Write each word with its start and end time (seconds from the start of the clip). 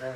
Yeah. 0.00 0.14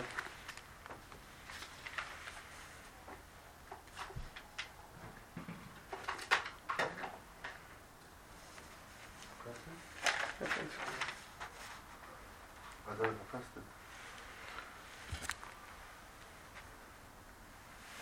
I 12.86 12.95
don't 12.96 13.02
know 13.02 13.09
if 13.09 13.14
I 13.20 13.30
pressed 13.30 13.46
it. 13.57 13.62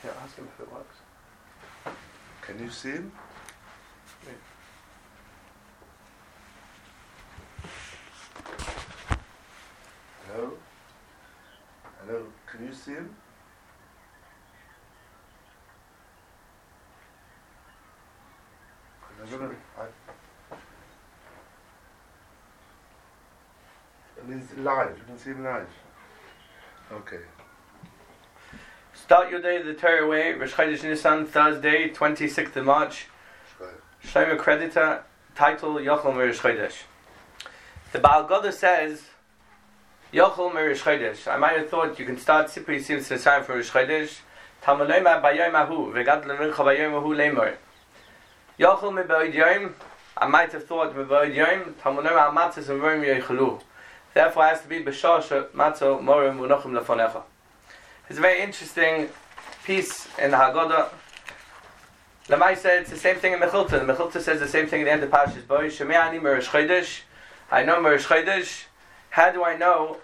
Yeah, 0.04 0.10
ask 0.22 0.36
him 0.36 0.48
if 0.54 0.60
it 0.60 0.72
works. 0.72 0.96
Can 2.42 2.58
you 2.60 2.70
see 2.70 2.90
him? 2.90 3.12
Can 12.84 12.92
you 12.94 12.98
see 12.98 13.04
I 19.22 19.30
don't 19.30 19.40
know. 19.40 19.54
I, 19.78 19.84
it 24.18 24.28
means 24.28 24.50
live. 24.58 24.96
You 24.98 25.04
can 25.04 25.18
see 25.18 25.30
him 25.30 25.44
live. 25.44 25.68
Okay. 26.90 27.18
Start 28.94 29.30
your 29.30 29.40
day 29.40 29.62
the 29.62 29.74
Torah 29.74 30.08
way, 30.08 30.32
Rosh 30.32 30.52
Chodesh 30.52 30.82
Nisan, 30.82 31.26
Thursday, 31.26 31.90
26th 31.90 32.56
of 32.56 32.64
March. 32.64 33.06
Shlomo 34.04 34.36
Creditor, 34.36 35.04
title 35.36 35.74
Yochel 35.74 36.14
Merish 36.14 36.40
Chodesh. 36.40 36.82
The 37.92 38.00
Baal 38.00 38.24
Goda 38.24 38.50
says, 38.50 39.02
Yochel 40.12 40.52
Merish 40.52 40.82
Chodesh. 40.82 41.26
I 41.26 41.38
might 41.38 41.56
have 41.56 41.70
thought 41.70 41.98
you 41.98 42.04
can 42.04 42.18
start 42.18 42.48
Sipri 42.48 42.82
Sim 42.82 42.98
Sesayim 42.98 43.46
for 43.46 43.54
Rosh 43.54 43.70
Chodesh. 43.70 44.18
Talmulema 44.62 45.22
Bayom 45.22 45.54
Ahu, 45.54 45.90
Vegad 45.90 46.26
Levincha 46.26 46.52
Bayom 46.56 46.98
Ahu 46.98 47.14
Lemor. 47.14 47.54
Yochel 48.58 48.94
Me 48.94 49.04
Ba'od 49.04 49.32
Yom, 49.32 49.74
I 50.18 50.26
might 50.26 50.52
have 50.52 50.66
thought 50.66 50.94
Me 50.94 51.04
Ba'od 51.04 51.34
Yom, 51.34 51.74
Talmulema 51.82 52.30
Amatzes 52.30 52.68
and 52.68 52.82
Rom 52.82 53.00
Yechelu. 53.00 53.62
Therefore 54.12 54.44
it 54.44 54.48
has 54.50 54.60
to 54.60 54.68
be 54.68 54.84
B'Shosh 54.84 55.48
Matzo 55.52 55.98
Morim 55.98 56.36
Unochim 56.40 56.78
Lefonecha. 56.78 57.22
It's 58.10 58.18
a 58.18 58.20
very 58.20 58.42
interesting 58.42 59.08
piece 59.64 60.08
in 60.18 60.32
the 60.32 60.36
Haggadah. 60.36 60.90
Lamai 62.26 62.58
said 62.58 62.82
it's 62.82 62.90
the 62.90 62.98
same 62.98 63.16
thing 63.16 63.32
in 63.32 63.38
Mechilta. 63.38 63.82
Mechilta 63.82 64.20
says 64.20 64.40
the 64.40 64.46
same 64.46 64.66
thing 64.66 64.82
at 64.82 64.84
the 64.84 64.92
end 64.92 65.02
of 65.04 65.08
Pashas 65.08 65.48
Boy. 65.48 65.70
Sheme'ani 65.70 66.20
Merish 66.20 66.48
Chodesh. 66.48 67.00
I 67.50 67.64
know 67.64 67.76
Merish 67.76 68.04
Chodesh. 68.04 68.64
How 69.12 69.30
do 69.30 69.44
I 69.44 69.58
know? 69.58 69.98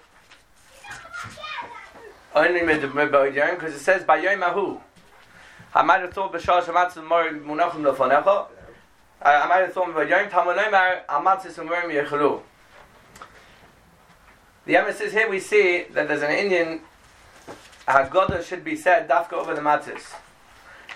Only 2.34 2.60
because 2.60 3.74
it 3.74 3.78
says 3.78 4.04
by. 4.04 4.18
I 4.18 5.82
might 5.82 6.00
have 6.02 6.12
thought 6.12 6.30
b'shar 6.30 6.62
shematzim 6.62 7.08
mor 7.08 7.24
munachim 7.30 7.82
lefonecha. 7.90 8.48
I 9.22 9.46
might 9.48 9.60
have 9.60 9.72
thought 9.72 9.94
by 9.94 10.02
Yom 10.02 10.28
Tamunomar 10.28 11.06
amatzis 11.06 11.54
umorim 11.54 11.90
yechalu. 11.90 12.42
The 14.66 14.76
emphasis 14.76 15.14
here 15.14 15.30
we 15.30 15.40
see 15.40 15.84
that 15.94 16.06
there's 16.06 16.20
an 16.20 16.32
Indian 16.32 16.82
Haggadah 17.86 18.44
should 18.44 18.62
be 18.62 18.76
said 18.76 19.08
dafka 19.08 19.32
over 19.32 19.54
the 19.54 19.62
matzis. 19.62 20.12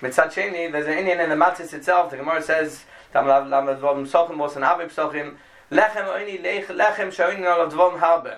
Mitzad 0.02 0.34
there's 0.34 0.86
an 0.86 0.98
Indian 0.98 1.18
in 1.20 1.30
the 1.30 1.36
matzis 1.36 1.72
itself. 1.72 2.10
The 2.10 2.18
Gemara 2.18 2.42
says, 2.42 2.84
"Tam 3.14 3.26
lav 3.26 3.48
lav 3.48 3.64
dvom 3.80 4.06
lechem 5.72 6.06
oini 6.06 6.42
lech 6.42 6.68
lechem 6.68 7.08
shoyin 7.08 7.98
harbe." 7.98 8.36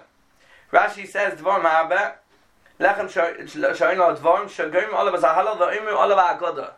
Rashi 0.72 1.06
says 1.06 1.38
dvom 1.40 1.62
harbe 1.62 2.12
lechem 2.80 3.08
shoyin 3.08 3.98
al 3.98 4.16
dvom 4.16 4.46
shogim 4.46 4.94
olav 4.94 5.20
zahalal 5.20 5.58
v'oimu 5.58 5.92
olav 5.92 6.18
Haggadah. 6.38 6.70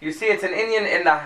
You 0.00 0.12
see, 0.12 0.26
it's 0.26 0.42
an 0.42 0.52
Indian 0.52 0.84
in 0.84 1.04
the 1.04 1.20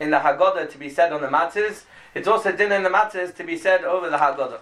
in 0.00 0.10
the 0.10 0.18
Haggadah 0.18 0.70
to 0.70 0.78
be 0.78 0.90
said 0.90 1.12
on 1.12 1.20
the 1.20 1.28
matzis. 1.28 1.84
It's 2.14 2.26
also 2.26 2.50
din 2.52 2.72
in 2.72 2.82
the 2.82 2.90
matzis 2.90 3.34
to 3.36 3.44
be 3.44 3.56
said 3.56 3.84
over 3.84 4.10
the 4.10 4.16
Haggadah. 4.16 4.60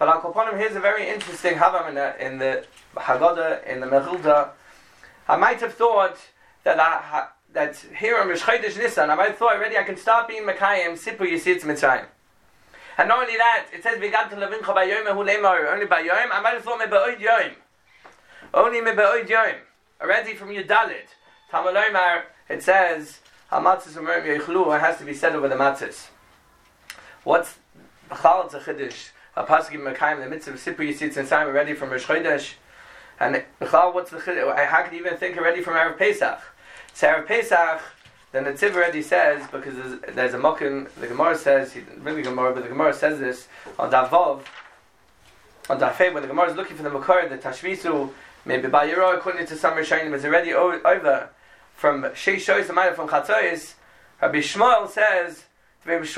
But 0.00 0.08
Al 0.08 0.22
Koponim, 0.22 0.56
here's 0.56 0.74
a 0.74 0.80
very 0.80 1.06
interesting 1.06 1.56
Havam 1.56 1.90
in 1.90 1.94
the, 1.94 2.26
in 2.26 2.38
the 2.38 2.64
Haggadah, 2.96 3.66
in 3.66 3.80
the 3.80 3.86
Mechilta. 3.86 4.48
I 5.28 5.36
might 5.36 5.60
have 5.60 5.74
thought 5.74 6.16
that 6.64 6.80
I, 6.80 7.26
that 7.52 7.76
here 7.98 8.16
on 8.18 8.28
Rosh 8.28 8.40
Chodesh 8.40 8.78
Nisan, 8.78 9.10
I 9.10 9.14
might 9.14 9.28
have 9.28 9.36
thought 9.36 9.56
already 9.56 9.76
I 9.76 9.82
can 9.82 9.98
start 9.98 10.26
being 10.26 10.44
Mekayim, 10.44 10.92
Sipu 10.92 11.30
Yisitz 11.30 11.64
Mitzrayim. 11.64 12.06
And 12.98 13.08
not 13.08 13.22
only 13.22 13.36
that, 13.36 13.66
it 13.72 13.82
says, 13.82 13.98
Vigad 13.98 14.30
to 14.30 14.36
Levincha 14.36 14.74
Bayom 14.74 15.06
Ehu 15.06 15.26
Lemar, 15.26 15.72
only 15.72 15.86
by 15.86 16.00
Yom, 16.00 16.30
I 16.32 16.40
might 16.40 16.54
have 16.54 16.64
thought 16.64 16.78
me 16.78 16.86
Ba'od 16.86 17.20
Yom. 17.20 17.52
Only 18.52 18.80
me 18.80 18.90
Ba'od 18.90 19.28
Yom. 19.28 19.54
Already 20.00 20.34
from 20.34 20.48
Yudalit. 20.48 21.08
Tamalomar, 21.52 22.22
it 22.48 22.62
says, 22.62 23.20
Hamatzis 23.50 23.94
Umerim 23.94 24.38
Yechlu, 24.38 24.76
it 24.76 24.80
has 24.80 24.98
to 24.98 25.04
be 25.04 25.14
said 25.14 25.34
over 25.34 25.48
the 25.48 25.54
matzis. 25.54 26.08
What's 27.24 27.58
Chal 28.10 28.48
Tzachiddish? 28.48 29.10
a 29.36 29.44
pasuk 29.44 29.74
in 29.74 29.80
Mekayim, 29.80 30.22
the 30.22 30.28
mitzvah 30.28 30.52
of 30.52 30.58
Sipur 30.58 30.78
Yisitz 30.78 31.16
and 31.16 31.26
Simon 31.26 31.54
ready 31.54 31.74
from 31.74 31.90
Rosh 31.90 32.04
Chodesh. 32.04 32.54
And 33.18 33.44
Bechal, 33.60 33.94
what's 33.94 34.10
the 34.10 34.18
chiddush? 34.18 34.66
How 34.66 34.82
could 34.82 34.92
you 34.92 35.00
even 35.00 35.18
think 35.18 35.36
already 35.36 35.62
from 35.62 35.74
Erev 35.74 35.98
Pesach? 35.98 36.40
So 36.94 37.06
Erev 37.06 37.26
Pesach, 37.26 37.80
the 38.32 38.38
Netziv 38.38 38.74
already 38.74 39.02
says, 39.02 39.46
because 39.50 39.74
there's, 39.74 40.14
there's 40.14 40.34
a 40.34 40.38
mokim, 40.38 40.88
the 41.00 41.08
Gemara 41.08 41.36
says, 41.36 41.74
really 41.98 42.22
Gemara, 42.22 42.54
but 42.54 42.62
the 42.62 42.68
Gemara 42.68 42.94
says 42.94 43.18
this 43.18 43.48
on 43.78 43.90
Davov, 43.90 44.42
on 45.68 45.80
Dafei, 45.80 46.12
when 46.12 46.22
the 46.22 46.28
Gemara 46.28 46.50
is 46.50 46.56
looking 46.56 46.76
for 46.76 46.82
the 46.82 46.90
Makar, 46.90 47.28
the 47.28 47.38
Tashvisu, 47.38 48.10
maybe 48.44 48.68
by 48.68 48.88
Yero, 48.88 49.16
according 49.16 49.46
to 49.46 49.56
some 49.56 49.74
Rishonim, 49.74 50.14
is 50.14 50.24
already 50.24 50.52
o- 50.52 50.80
over 50.84 51.30
from 51.74 52.02
Sheish 52.02 52.44
Shoyz, 52.46 52.66
the 52.66 52.94
from 52.94 53.08
Chatzois. 53.08 53.74
Rabbi 54.20 54.38
Shmuel 54.38 54.88
says, 54.88 55.44
it's 55.86 56.12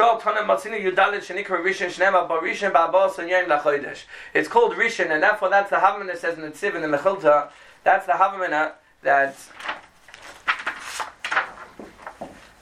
called 4.49 4.73
Rishon, 4.73 5.11
and 5.11 5.23
therefore 5.23 5.49
that's 5.51 5.71
the 5.71 5.77
Havamina 5.77 6.17
says 6.17 6.35
in 6.37 6.43
the 6.43 6.51
Tziv 6.51 6.75
in 6.75 6.83
the 6.83 6.89
Mechilta. 6.99 7.49
That's 7.85 8.07
the 8.07 8.13
Havamina 8.13 8.73
that. 9.03 9.37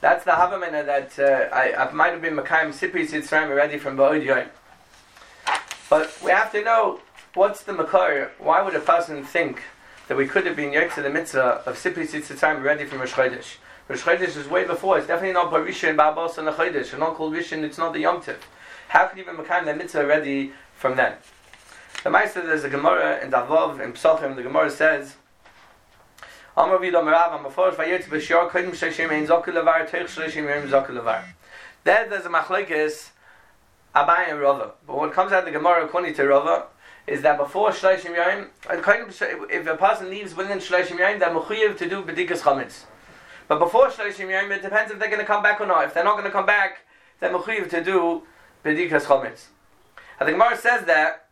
That's 0.01 0.25
the 0.25 0.31
Havamina 0.31 0.83
that 0.85 1.19
uh, 1.19 1.55
I, 1.55 1.75
I 1.75 1.91
might 1.91 2.11
have 2.11 2.23
been 2.23 2.35
Makayim 2.35 2.73
Sipri 2.73 3.07
Sitzram 3.07 3.49
already 3.49 3.77
from 3.77 3.95
Ba'od 3.95 4.25
Yoim. 4.25 4.47
But 5.91 6.11
we 6.23 6.31
have 6.31 6.51
to 6.53 6.63
know 6.63 7.01
what's 7.35 7.61
the 7.63 7.73
Makar. 7.73 8.31
Why 8.39 8.63
would 8.63 8.73
a 8.73 8.79
person 8.79 9.23
think 9.23 9.61
that 10.07 10.17
we 10.17 10.25
could 10.27 10.47
have 10.47 10.55
been 10.55 10.71
Yotze 10.71 10.95
the 10.95 11.09
mitzvah 11.11 11.61
of 11.67 11.77
Sipri 11.77 12.07
Sitzram 12.07 12.57
already 12.57 12.85
from 12.85 12.97
Rosh 12.97 13.13
Chodesh? 13.13 13.57
Rosh 13.87 14.01
Chodesh 14.01 14.35
is 14.37 14.47
way 14.47 14.65
before. 14.65 14.97
It's 14.97 15.05
definitely 15.05 15.33
not 15.33 15.51
Barisha 15.51 15.89
and 15.89 15.97
Babos 15.99 16.39
and 16.39 16.47
Chodesh. 16.47 16.75
It's 16.75 16.93
not 16.93 17.13
called 17.13 17.33
Rishon. 17.33 17.63
It's 17.63 17.77
not 17.77 17.93
the 17.93 17.99
Yom 17.99 18.23
Tiv. 18.23 18.39
How 18.87 19.05
could 19.05 19.19
you 19.19 19.23
be 19.23 19.31
Makayim 19.31 19.65
the 19.65 19.75
mitzvah 19.75 19.99
already 19.99 20.51
from 20.75 20.95
then? 20.95 21.13
The 22.03 22.09
Meister, 22.09 22.41
there's 22.41 22.63
a 22.63 22.69
Gemara 22.69 23.23
in 23.23 23.29
Davov, 23.29 23.79
in 23.79 23.93
Psochim, 23.93 24.35
the 24.35 24.41
Gemara 24.41 24.71
says, 24.71 25.17
Amar 26.57 26.79
Vido 26.79 27.01
Merav, 27.01 27.39
Amar 27.39 27.49
Forosh 27.49 27.75
Vayetz 27.75 28.03
B'Shior 28.03 28.49
Kodim 28.49 28.71
Sheshim 28.71 29.09
Ein 29.09 29.25
Zoku 29.25 29.45
Levar, 29.45 29.89
Teich 29.89 30.07
Sheshim 30.07 30.49
Yom 30.49 30.69
Zoku 30.69 30.89
Levar. 30.89 31.23
There, 31.85 32.09
there's 32.09 32.25
a 32.25 32.29
machlekes 32.29 33.11
Abai 33.95 34.29
and 34.29 34.39
Rava. 34.41 34.73
But 34.85 34.97
what 34.97 35.13
comes 35.13 35.31
out 35.31 35.39
of 35.39 35.45
the 35.45 35.51
Gemara 35.51 35.85
according 35.85 36.13
to 36.15 36.27
Rava 36.27 36.65
is 37.07 37.21
that 37.21 37.37
before 37.37 37.69
Shloshim 37.69 38.17
Yom, 38.17 38.49
if 38.69 39.65
a 39.65 39.77
person 39.77 40.09
leaves 40.09 40.35
within 40.35 40.57
Shloshim 40.57 40.99
Yom, 40.99 41.19
they're 41.19 41.29
mechuyev 41.29 41.77
to 41.77 41.87
do 41.87 42.03
B'dikas 42.03 42.39
Chametz. 42.39 42.83
But 43.47 43.59
before 43.59 43.87
Shloshim 43.87 44.29
Yom, 44.29 44.51
it 44.51 44.61
depends 44.61 44.91
if 44.91 44.99
they're 44.99 45.07
going 45.07 45.21
to 45.21 45.25
come 45.25 45.41
back 45.41 45.61
or 45.61 45.65
not. 45.65 45.85
If 45.85 45.93
they're 45.93 46.03
not 46.03 46.13
going 46.13 46.25
to 46.25 46.31
come 46.31 46.45
back, 46.45 46.79
they're 47.21 47.31
mechuyev 47.31 47.69
to 47.69 47.81
do 47.81 48.23
B'dikas 48.65 49.05
Chametz. 49.05 49.45
And 50.19 50.27
the 50.27 50.33
Gemara 50.33 50.57
says 50.57 50.85
that 50.85 51.29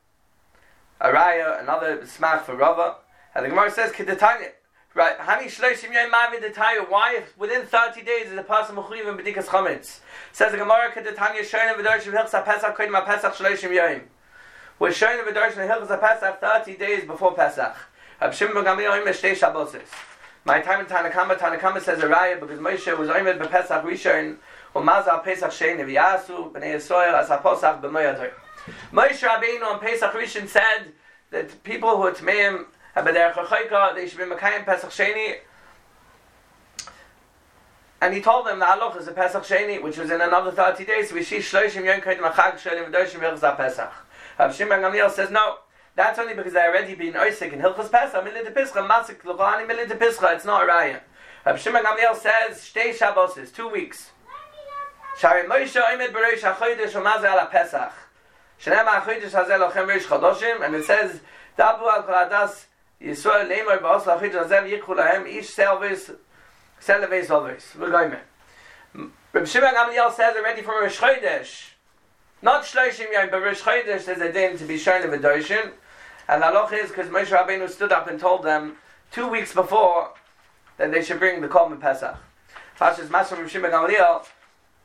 Araya, 1.02 1.62
another 1.62 1.98
smach 2.04 2.44
for 2.44 2.56
Rava. 2.56 2.96
And 3.36 3.44
the 3.44 3.50
Gemara 3.50 3.70
says, 3.70 3.92
Kidatanya. 3.92 4.52
Right. 4.96 5.16
Why, 5.20 7.16
if 7.16 7.38
within 7.38 7.66
30 7.66 8.02
days 8.02 8.32
is 8.32 8.38
a 8.38 8.44
person 8.44 8.76
Mechuyev 8.76 9.08
in 9.08 9.18
B'dikas 9.24 9.46
Chametz? 9.46 10.00
Says 10.32 10.52
the 10.52 10.58
Gemara, 10.58 10.92
Kidatanya 10.92 11.42
Shonim 11.42 11.76
V'dorshim 11.76 12.12
Hilchsa 12.12 12.44
Pesach 12.44 12.76
Kodim 12.76 13.00
HaPesach 13.00 13.34
Shloshim 13.34 13.74
Yom. 13.74 14.02
We're 14.80 14.92
showing 14.92 15.24
the 15.24 15.32
V'dorshim 15.32 15.70
Hilchsa 15.70 16.00
Pesach 16.00 16.42
30 16.42 16.76
days 16.78 17.06
before 17.06 17.36
Pesach. 17.36 17.76
Rab 18.20 18.34
Shimon 18.34 18.64
Gamliel 18.66 18.98
Yom 18.98 19.08
Shtei 19.14 19.38
Shabboses. 19.38 19.88
My 20.44 20.60
time 20.60 20.80
in 20.80 20.88
Tanakama, 20.88 21.38
Tanakama 21.38 21.80
says 21.82 22.00
Araya 22.00 22.40
because 22.40 22.58
Moshe 22.58 22.98
was 22.98 23.10
Oimed 23.10 23.38
B'Pesach 23.40 23.84
Rishon 23.84 24.38
Umazal 24.74 25.24
Pesach 25.24 25.52
Shein 25.52 25.78
V'yasu 25.78 26.52
B'nei 26.52 26.74
Yisrael 26.76 27.14
As 27.14 27.30
HaPosach 27.30 27.80
B'Moyador. 27.80 28.32
Moshe 28.92 29.20
Rabbeinu 29.20 29.64
on 29.64 29.80
Pesach 29.80 30.12
Rishon 30.14 30.48
said 30.48 30.94
that 31.30 31.64
people 31.64 31.96
who 31.96 32.08
are 32.08 32.12
Tmeim 32.12 32.66
they 32.96 34.08
should 34.08 34.18
be 34.18 34.24
Mekayim 34.24 34.66
Pesach 34.66 34.90
Sheni. 34.90 35.38
And 38.02 38.14
he 38.14 38.22
told 38.22 38.48
them 38.48 38.60
the 38.60 38.66
halach 38.66 38.98
is 39.00 39.08
a 39.08 39.12
Pesach 39.12 39.44
Sheni, 39.44 39.82
which 39.82 39.98
was 39.98 40.10
in 40.10 40.22
another 40.22 40.52
30 40.52 40.86
days. 40.86 41.12
We 41.12 41.24
see 41.24 41.38
Shloshim 41.38 41.86
Yom 41.86 42.02
Kodim 42.02 42.22
Achag 42.32 42.60
Sholim 42.60 42.92
V'Doshim 42.92 43.20
V'Chzah 43.20 43.58
Pesach. 43.58 43.92
Rav 44.38 44.56
Shimon 44.56 44.80
Gamliel 44.80 45.12
says 45.12 45.30
no. 45.30 45.58
That's 45.96 46.18
only 46.18 46.34
because 46.34 46.54
they 46.54 46.62
already 46.62 46.96
been 46.96 47.14
Oisik 47.14 47.52
in 47.52 47.60
Hilchas 47.60 47.92
Pesach, 47.92 48.24
Milit 48.24 48.54
Pischa, 48.54 48.88
Masik 48.88 49.20
Lugani, 49.24 49.68
Milit 49.68 49.90
Pischa, 50.00 50.34
it's 50.34 50.46
not 50.46 50.64
a 50.64 50.72
Raya. 50.72 51.02
Rabbi 51.46 51.58
Shimon 51.58 51.84
Gamliel 51.84 52.16
says, 52.16 52.60
Shtei 52.60 52.94
Shabbos 52.94 53.38
two 53.52 53.68
weeks. 53.68 54.12
Shari 55.18 55.44
Moshe 55.44 55.76
Oimed 55.76 56.14
Bereish 56.14 56.40
HaChodesh 56.40 56.92
Umaze 56.92 57.30
Ala 57.30 57.50
Pesach. 57.52 57.92
Shenem 58.64 58.86
HaChodesh 58.86 59.24
Hazel 59.24 59.60
Lochem 59.60 59.88
Reish 59.88 60.04
Chodoshim, 60.04 60.66
and 60.66 60.74
it 60.76 60.86
says, 60.86 61.20
Dabu 61.58 61.82
Al 61.82 62.04
Kol 62.04 62.16
Adas 62.16 62.68
Yisrael 63.02 63.48
Leimor 63.50 63.80
Ba'os 63.80 64.04
LaChodesh 64.04 64.50
Hazel 64.50 64.80
Yikhu 64.80 64.96
Lahem 64.96 65.26
Ish 65.26 65.56
Selvis 65.56 66.14
Selvis 66.82 67.28
Selvis. 67.28 67.76
We're 67.80 67.92
going 67.92 68.12
man. 68.12 69.12
Rabbi 69.32 69.46
Shimon 69.46 69.74
Gamliel 69.74 70.12
says 70.14 70.36
already 70.36 70.64
from 70.64 70.82
Rosh 70.82 71.00
Chodesh, 71.00 71.70
not 72.42 72.64
Shloshim 72.64 73.14
Yom, 73.14 73.30
but 73.30 73.42
Rosh 73.42 73.62
Chodesh 73.62 74.08
a 74.08 74.34
din 74.34 74.58
to 74.58 74.66
be 74.66 74.78
shown 74.78 75.04
in 75.04 75.10
V'doshim, 75.12 75.72
and 76.28 76.42
the 76.42 76.48
halach 76.48 76.74
is 76.74 76.90
because 76.90 77.08
Moshe 77.08 77.28
Rabbeinu 77.28 77.70
stood 77.70 77.92
up 77.92 78.08
and 78.10 78.20
told 78.20 78.44
them 78.44 78.76
two 79.12 79.28
weeks 79.28 79.54
before 79.54 80.14
that 80.78 80.92
they 80.92 81.04
should 81.04 81.20
bring 81.20 81.42
the 81.42 81.48
Korban 81.48 81.80
Pesach. 81.80 82.18
Pashas 82.78 83.10
Mas 83.10 83.30
from 83.30 83.48
Shimon 83.48 83.72
Gamliel, 83.72 84.26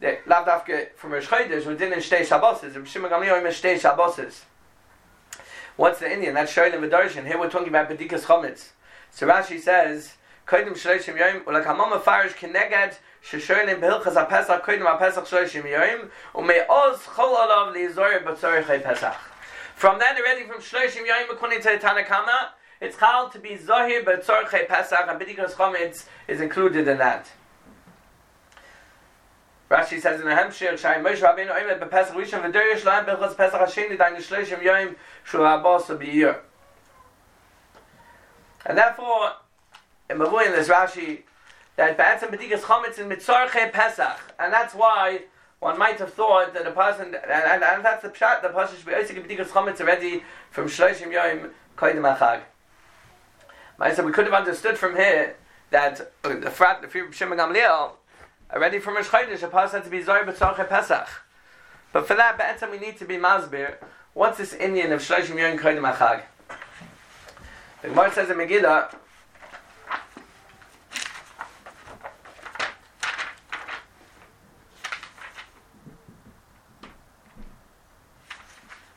the 0.00 0.18
Lavdafke 0.26 0.94
from 0.94 1.12
Rosh 1.12 1.26
Chodesh, 1.26 1.66
we 1.66 1.74
didn't 1.74 2.02
stay 2.02 2.20
Shabboses. 2.20 2.76
Rosh 2.76 2.90
Shimon 2.90 3.10
Gamliel 3.10 3.40
even 3.40 3.52
stay 3.52 3.76
Shabboses. 3.76 4.42
What's 5.76 5.98
the 5.98 6.12
Indian? 6.12 6.34
That's 6.34 6.54
Shailim 6.54 6.88
Vidarshan. 6.88 7.26
Here 7.26 7.36
we're 7.36 7.50
talking 7.50 7.66
about 7.66 7.90
Badikas 7.90 8.20
Chometz. 8.20 8.68
So 9.10 9.26
Rashi 9.26 9.58
says, 9.58 10.14
Koidim 10.46 10.74
Shleishim 10.74 11.18
Yoim, 11.18 11.42
Ulakhamam 11.42 11.90
Mefarish 11.90 12.34
Keneged, 12.34 12.94
Sheshoilim 13.28 13.80
Behilchas 13.80 14.14
HaPesach, 14.14 14.62
Koidim 14.62 14.86
HaPesach 14.86 15.26
Shleishim 15.26 15.64
Yoim, 15.64 16.10
Umeoz 16.32 16.98
Chol 16.98 17.24
Olav 17.24 17.74
Liizor 17.74 18.22
B'tzorechei 18.22 18.84
Pesach. 18.84 19.16
From 19.74 19.98
that 19.98 20.16
already, 20.16 20.44
from 20.44 20.60
Shleishim 20.60 21.08
Yoim, 21.08 21.28
according 21.32 21.60
to 21.62 21.76
Tanakama, 21.76 22.50
it's 22.80 22.96
called 22.96 23.32
to 23.32 23.40
be 23.40 23.56
Zohir 23.56 24.04
B'tzorechei 24.04 24.68
Pesach, 24.68 25.08
and 25.08 25.20
Bedikas 25.20 25.54
Chometz 25.54 26.06
is 26.28 26.40
included 26.40 26.86
in 26.86 26.98
that. 26.98 27.28
Rashi 29.70 30.00
says 30.00 30.20
in 30.20 30.26
the 30.26 30.34
Hemshir, 30.34 30.78
Shai 30.78 30.96
Moshe 30.96 31.20
Rabbeinu 31.20 31.50
Oimed 31.50 31.80
B'Pesach 31.80 32.12
Rishon 32.12 32.42
V'Der 32.42 32.72
Yishloim 32.72 33.06
B'Chutz 33.06 33.36
Pesach 33.36 33.60
Hasheni 33.60 33.98
Dain 33.98 34.20
Shloshim 34.20 34.62
Yom 34.62 34.96
Shu 35.24 35.38
Habos 35.38 35.86
B'Yir. 35.86 36.38
And 38.66 38.76
therefore, 38.76 39.32
in 40.10 40.18
Mavuyin 40.18 40.50
there's 40.50 40.68
Rashi 40.68 41.22
that 41.76 41.96
B'atzim 41.96 42.30
B'dikas 42.30 42.60
Chometz 42.60 42.98
in 42.98 43.08
Mitzorchei 43.08 43.72
Pesach, 43.72 44.34
and 44.38 44.52
that's 44.52 44.74
why 44.74 45.22
one 45.60 45.78
might 45.78 45.98
have 45.98 46.12
thought 46.12 46.52
that 46.52 46.66
a 46.66 46.70
person, 46.70 47.14
and, 47.14 47.32
and, 47.32 47.64
and 47.64 47.84
that's 47.84 48.02
the 48.02 48.10
pshat, 48.10 48.42
the 48.42 48.50
person 48.50 48.76
should 48.76 48.86
be 48.86 48.92
Oisik 48.92 49.26
B'dikas 49.26 49.46
Chometz 49.46 49.80
already 49.80 50.22
from 50.50 50.66
Shloshim 50.66 51.10
Yom 51.10 51.50
Koidim 51.78 52.16
Achag. 52.16 52.42
So 53.96 54.04
we 54.04 54.12
could 54.12 54.26
have 54.26 54.34
understood 54.34 54.76
from 54.76 54.94
here 54.94 55.36
that 55.70 56.12
uh, 56.22 56.36
the 56.36 56.50
frat, 56.50 56.80
the 56.80 57.00
of 57.00 57.14
Shimon 57.14 57.38
Gamliel, 57.38 57.92
already 58.54 58.78
from 58.78 58.94
Rosh 58.94 59.08
Chodesh, 59.08 59.42
a 59.42 59.48
person 59.48 59.80
had 59.80 59.84
to 59.84 59.90
be 59.90 60.00
Zohar 60.00 60.24
B'tzorche 60.24 60.68
Pesach. 60.68 61.08
But 61.92 62.06
for 62.06 62.14
that, 62.14 62.38
be'etzam 62.38 62.70
we 62.70 62.78
need 62.78 62.98
to 62.98 63.04
be 63.04 63.16
Masbir. 63.16 63.76
What's 64.12 64.38
this 64.38 64.52
Indian 64.54 64.92
of 64.92 65.00
Shloshim 65.00 65.38
Yom 65.38 65.58
Koidim 65.58 65.92
Achag? 65.92 66.22
The 67.82 67.88
Gemara 67.88 68.12
says 68.12 68.30
in 68.30 68.36
Megillah, 68.36 68.94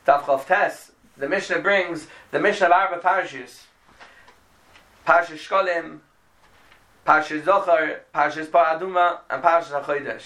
Tavchav 0.06 0.46
Tes, 0.46 0.92
the 1.18 1.28
Mishnah 1.28 1.60
brings 1.60 2.08
the 2.32 2.40
Mishnah 2.40 2.68
of 2.68 2.72
Arba 2.72 3.02
Parashas. 3.02 3.64
Parashas 5.06 5.40
Shkolim, 5.46 6.00
Parshas 7.08 7.46
Zohar, 7.46 8.02
Parshas 8.14 8.48
Paraduma, 8.48 9.20
and 9.30 9.42
Parshas 9.42 9.82
HaChodesh. 9.82 10.24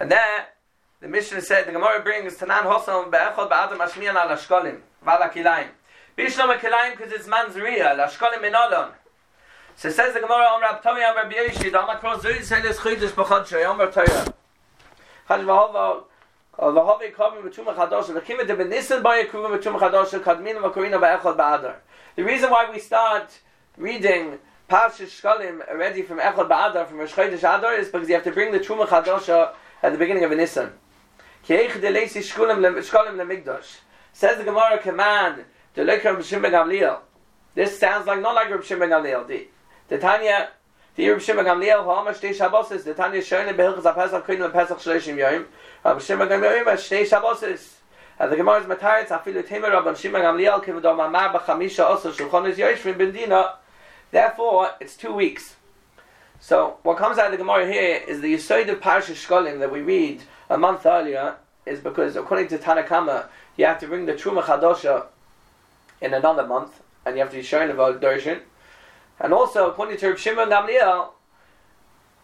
And 0.00 0.10
there, 0.10 0.46
the 1.00 1.08
Mishnah 1.08 1.42
said, 1.42 1.66
the 1.66 1.72
Gemara 1.72 2.02
brings 2.02 2.34
Tanan 2.36 2.62
Hosam 2.62 3.10
Be'echol 3.10 3.50
Ba'adam 3.50 3.76
Ashmiyan 3.76 4.14
al 4.14 4.34
Ashkolim, 4.34 4.80
Val 5.04 5.18
HaKilayim. 5.18 5.68
Bishlam 6.16 6.58
HaKilayim, 6.58 6.96
because 6.96 7.12
it's 7.12 7.28
Manzriya, 7.28 7.98
al 7.98 8.08
Ashkolim 8.08 8.42
in 8.42 8.54
Olon. 8.54 8.92
So 9.76 9.90
says 9.90 10.14
the 10.14 10.20
Gemara, 10.20 10.46
Om 10.54 10.62
Rab 10.62 10.82
Tomi, 10.82 11.02
Om 11.02 11.14
Rab 11.14 11.30
Yeshi, 11.30 11.70
Dama 11.70 11.98
Kro 12.00 12.16
Zuri, 12.16 12.38
Seles 12.38 12.76
Chidosh 12.76 13.10
B'chod 13.10 13.46
Shoy, 13.46 13.68
Om 13.68 13.78
Rab 13.78 13.92
Toya. 13.92 14.32
Chad 15.28 15.46
uh, 15.46 16.00
The 22.16 22.24
reason 22.24 22.50
why 22.50 22.70
we 22.72 22.78
start 22.78 23.40
reading 23.76 24.38
Parshas 24.68 25.18
Shkolim 25.18 25.66
already 25.66 26.02
from 26.02 26.18
Echad 26.18 26.46
Ba'adar, 26.46 26.86
from 26.86 26.98
Rosh 26.98 27.14
Chodesh 27.14 27.38
Adar, 27.38 27.72
is 27.76 27.88
because 27.88 28.06
you 28.06 28.14
have 28.14 28.24
to 28.24 28.32
bring 28.32 28.52
the 28.52 28.60
Truma 28.60 28.86
Chadosha 28.86 29.54
at 29.82 29.92
the 29.92 29.98
beginning 29.98 30.24
of 30.24 30.32
a 30.32 30.36
Nisan. 30.36 30.72
Says 31.42 31.72
the 34.36 34.44
Gemara 34.44 34.78
command, 34.78 35.46
to 35.74 35.84
look 35.84 36.02
Shimon 36.02 36.52
Gamliel. 36.52 36.98
This 37.54 37.78
sounds 37.78 38.06
like 38.06 38.20
not 38.20 38.34
like 38.34 38.50
Reb 38.50 38.62
Shimon 38.62 38.90
Gamliel. 38.90 39.46
The, 39.88 39.96
Tanya, 39.96 40.50
the 40.96 41.08
Reb 41.08 41.22
Shimon 41.22 41.46
Gamliel, 41.46 41.82
who 41.82 41.88
almost 41.88 42.20
shtei 42.20 42.34
Shabbos 42.34 42.68
the 42.68 42.92
Tanya 42.92 43.22
shoyne 43.22 43.56
behilchas 43.56 43.84
ha-Pesach 43.84 44.26
koyin 44.26 44.40
le-Pesach 44.40 44.80
shloshim 44.80 45.16
yoyim, 45.16 45.46
Reb 45.82 46.02
Shimon 46.02 46.28
Gamliel, 46.28 46.64
shtei 46.64 47.06
Shabbos 47.06 47.42
And 48.18 48.30
the 48.30 48.36
Gemara 48.36 48.60
is 48.60 48.66
mataritz, 48.66 49.08
afilu 49.08 49.42
temer 49.42 49.82
Reb 49.82 49.96
Shimon 49.96 50.20
Gamliel, 50.20 50.62
kivadom 50.62 51.02
amar 51.06 51.32
b'chamisha 51.32 51.88
osa 51.88 52.10
shulchan 52.10 52.50
is 52.50 52.58
yoyishvim 52.58 52.98
b'ndina, 52.98 53.54
Therefore, 54.10 54.70
it's 54.80 54.96
two 54.96 55.12
weeks. 55.12 55.56
So, 56.40 56.78
what 56.82 56.96
comes 56.98 57.18
out 57.18 57.26
of 57.26 57.32
the 57.32 57.38
Gemara 57.38 57.70
here 57.70 58.02
is 58.06 58.20
the 58.20 58.34
Yisod 58.34 58.68
of 58.70 58.80
Parsha 58.80 59.12
Shkolim 59.12 59.58
that 59.58 59.72
we 59.72 59.80
read 59.80 60.22
a 60.48 60.56
month 60.56 60.86
earlier 60.86 61.36
is 61.66 61.80
because, 61.80 62.16
according 62.16 62.48
to 62.48 62.58
Tanakama, 62.58 63.26
you 63.56 63.66
have 63.66 63.80
to 63.80 63.88
bring 63.88 64.06
the 64.06 64.14
Truma 64.14 64.42
Chadosha 64.42 65.06
in 66.00 66.14
another 66.14 66.46
month, 66.46 66.80
and 67.04 67.16
you 67.16 67.22
have 67.22 67.30
to 67.30 67.36
be 67.36 67.42
shown 67.42 67.70
about 67.70 68.00
Darshan. 68.00 68.40
And 69.18 69.32
also, 69.32 69.68
according 69.68 69.98
to 69.98 70.08
Reb 70.08 70.18
Shimon 70.18 70.48
Gamliel, 70.48 71.10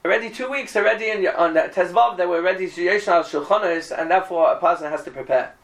already 0.04 0.30
two 0.30 0.48
weeks 0.48 0.76
already 0.76 1.10
in, 1.10 1.26
on 1.26 1.54
the 1.54 1.62
Tezvav, 1.62 2.16
they 2.16 2.26
were 2.26 2.40
ready 2.40 2.70
to 2.70 2.80
Yeshna 2.80 3.24
Shulchanos, 3.24 3.96
and 3.96 4.10
therefore 4.10 4.52
a 4.52 4.60
person 4.60 4.90
has 4.90 5.02
to 5.04 5.10
prepare. 5.10 5.54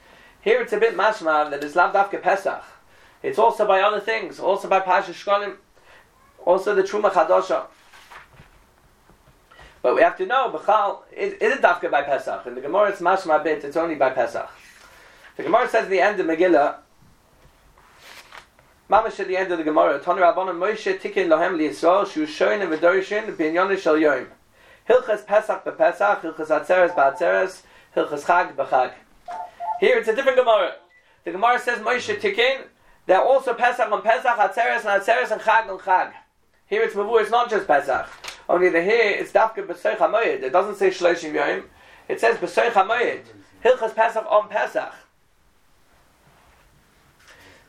Here 0.42 0.60
it's 0.60 0.72
a 0.72 0.78
bit 0.78 0.96
mashma 0.96 1.50
that 1.50 1.62
it's 1.62 1.76
Lav 1.76 1.92
Pesach. 2.10 2.64
It's 3.22 3.38
also 3.38 3.66
by 3.66 3.80
other 3.80 4.00
things, 4.00 4.40
also 4.40 4.68
by 4.68 4.80
Parsha 4.80 5.12
Shkolim 5.12 5.56
also 6.44 6.74
the 6.74 6.82
Truma 6.82 7.10
Chadosha. 7.10 7.66
But 9.82 9.94
we 9.94 10.02
have 10.02 10.16
to 10.18 10.26
know, 10.26 10.50
Bechal, 10.50 11.00
is, 11.16 11.34
it 11.40 11.62
Dafka 11.62 11.90
by 11.90 12.02
Pesach? 12.02 12.46
In 12.46 12.54
the 12.54 12.60
Gemara, 12.60 12.90
it's 12.90 13.00
Mashma 13.00 13.42
bit, 13.42 13.64
it's 13.64 13.76
only 13.76 13.94
by 13.94 14.10
Pesach. 14.10 14.50
The 15.36 15.42
Gemara 15.44 15.68
says 15.68 15.84
at 15.84 15.90
the 15.90 16.00
end 16.00 16.20
of 16.20 16.26
Megillah, 16.26 16.76
Mamash 18.90 19.20
at 19.20 19.28
the 19.28 19.36
end 19.36 19.52
of 19.52 19.58
the 19.58 19.64
Gemara, 19.64 19.98
Tonu 20.00 20.20
Rabbanon 20.20 20.58
Moshe 20.58 20.98
Tikin 20.98 21.28
Lohem 21.28 21.56
Liyisrael, 21.56 22.10
Shu 22.10 22.26
Shoyin 22.26 22.60
and 22.60 22.72
Vedorishin, 22.72 23.34
Binyon 23.36 23.78
Shal 23.78 23.96
Yom. 23.96 24.26
Hilchas 24.88 25.24
Pesach 25.24 25.64
bePesach, 25.64 26.20
Hilchas 26.20 26.48
Atzeres 26.48 26.94
beAtzeres, 26.94 27.62
Hilchas 27.96 28.24
Chag 28.24 28.54
beChag. 28.56 28.92
Here 29.78 29.96
it's 29.96 30.08
a 30.08 30.14
different 30.14 30.36
Gemara. 30.36 30.74
The 31.24 31.30
Gemara 31.30 31.58
says 31.58 31.78
Moshe 31.78 32.20
Tikin, 32.20 32.64
they're 33.06 33.22
also 33.22 33.54
Pesach 33.54 33.90
on 33.90 34.02
Pesach, 34.02 34.36
Atzeres 34.36 34.84
and 34.84 35.02
Atzeres 35.02 35.30
and 35.30 35.40
Chag 35.40 35.70
on 35.70 35.78
Chag. 35.78 36.12
Here 36.70 36.84
it's 36.84 36.94
Mavu, 36.94 37.20
it's 37.20 37.32
not 37.32 37.50
just 37.50 37.66
Pesach. 37.66 38.08
Only 38.48 38.68
the 38.68 38.80
here 38.80 39.16
it's 39.18 39.32
Dafka 39.32 39.66
B'Soich 39.66 39.96
HaMoyed. 39.96 40.44
It 40.44 40.52
doesn't 40.52 40.76
say 40.76 40.90
Shloshim 40.90 41.34
Yom. 41.34 41.64
It 42.06 42.20
says 42.20 42.36
B'Soich 42.36 42.70
HaMoyed. 42.70 43.22
Hilchas 43.64 43.92
Pesach 43.92 44.24
on 44.30 44.48
Pesach. 44.48 44.94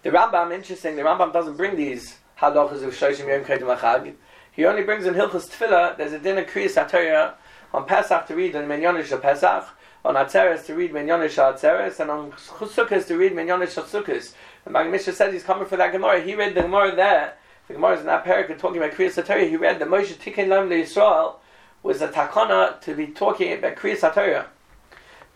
The 0.03 0.11
Rambam, 0.11 0.53
interesting, 0.53 0.95
the 0.95 1.01
Rambam 1.01 1.33
doesn't 1.33 1.57
bring 1.57 1.75
these 1.75 2.19
halachas 2.37 2.83
of 2.83 2.93
Shloshim 2.93 3.27
Yom 3.27 3.43
Kredim 3.43 3.75
HaChag. 3.75 4.13
He 4.51 4.65
only 4.65 4.83
brings 4.83 5.07
in 5.07 5.15
Hilchas 5.15 5.49
Tefillah, 5.49 5.97
there's 5.97 6.13
a 6.13 6.19
dinner 6.19 6.45
Kriyas 6.45 6.75
HaTorah 6.75 7.33
on 7.73 7.87
Pesach 7.87 8.27
to 8.27 8.35
read 8.35 8.53
in 8.53 8.67
Menyonish 8.67 9.19
Pesach, 9.19 9.67
on 10.05 10.13
Atzeres 10.13 10.63
to 10.67 10.75
read 10.75 10.91
Menyonish 10.91 11.39
Atzeres, 11.39 11.99
and 11.99 12.11
on 12.11 12.33
Sukkot 12.33 13.07
to 13.07 13.17
read 13.17 13.33
Menyonish 13.33 13.81
Sukkot. 13.81 14.33
The 14.63 14.69
Maggid 14.69 14.91
Mishnah 14.91 15.13
says 15.13 15.33
he's 15.33 15.43
coming 15.43 15.65
for 15.65 15.77
that 15.77 15.91
Gemara. 15.91 16.21
He 16.21 16.35
read 16.35 16.53
the 16.53 16.61
Gemara 16.61 16.95
there 16.95 17.33
the 17.71 17.77
Gemara 17.77 17.93
is 17.93 18.01
in 18.01 18.07
that 18.07 18.25
parak 18.25 18.59
talking 18.59 18.77
about 18.77 18.91
Kriyas 18.91 19.23
HaTorah. 19.23 19.49
He 19.49 19.55
read 19.55 19.79
that 19.79 19.87
Moshe 19.87 20.13
Tikkun 20.15 20.49
Lam 20.49 20.69
Yisrael 20.69 21.35
was 21.83 22.01
a 22.01 22.09
takana 22.09 22.81
to 22.81 22.93
be 22.93 23.07
talking 23.07 23.53
about 23.53 23.77
Kriyas 23.77 23.99
HaTorah. 23.99 24.45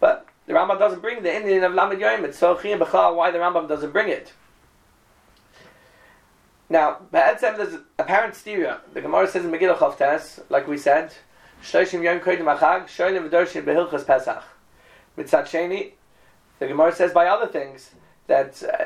But 0.01 0.27
the 0.45 0.53
Rambam 0.53 0.77
doesn't 0.77 1.01
bring 1.01 1.23
the 1.23 1.33
Indian 1.33 1.63
of 1.63 1.73
Lamed 1.73 2.01
Yom. 2.01 2.25
It's 2.25 2.37
so 2.37 2.55
chiyim 2.55 2.79
b'chal 2.79 3.15
why 3.15 3.31
the 3.31 3.37
Rambam 3.37 3.69
doesn't 3.69 3.91
bring 3.91 4.09
it. 4.09 4.33
Now, 6.69 6.97
Ba'etzem, 7.13 7.55
there's 7.55 7.75
apparent 7.97 8.35
styria. 8.35 8.81
The 8.93 8.99
Gemara 8.99 9.29
says 9.29 9.45
in 9.45 9.51
Megillah 9.51 9.77
Chavtes, 9.77 10.43
like 10.49 10.67
we 10.67 10.77
said, 10.77 11.13
Shloshim 11.63 12.03
Yom 12.03 12.19
Kodim 12.19 12.53
Achag, 12.53 12.87
Sholim 12.87 13.29
V'Doshim 13.29 13.63
Behilchas 13.63 14.05
Pesach. 14.05 14.43
Mitzat 15.17 15.45
Sheni, 15.45 15.91
the 16.59 16.67
Gemara 16.67 16.93
says 16.93 17.13
by 17.13 17.27
other 17.27 17.47
things 17.47 17.91
that 18.27 18.61
uh, 18.61 18.85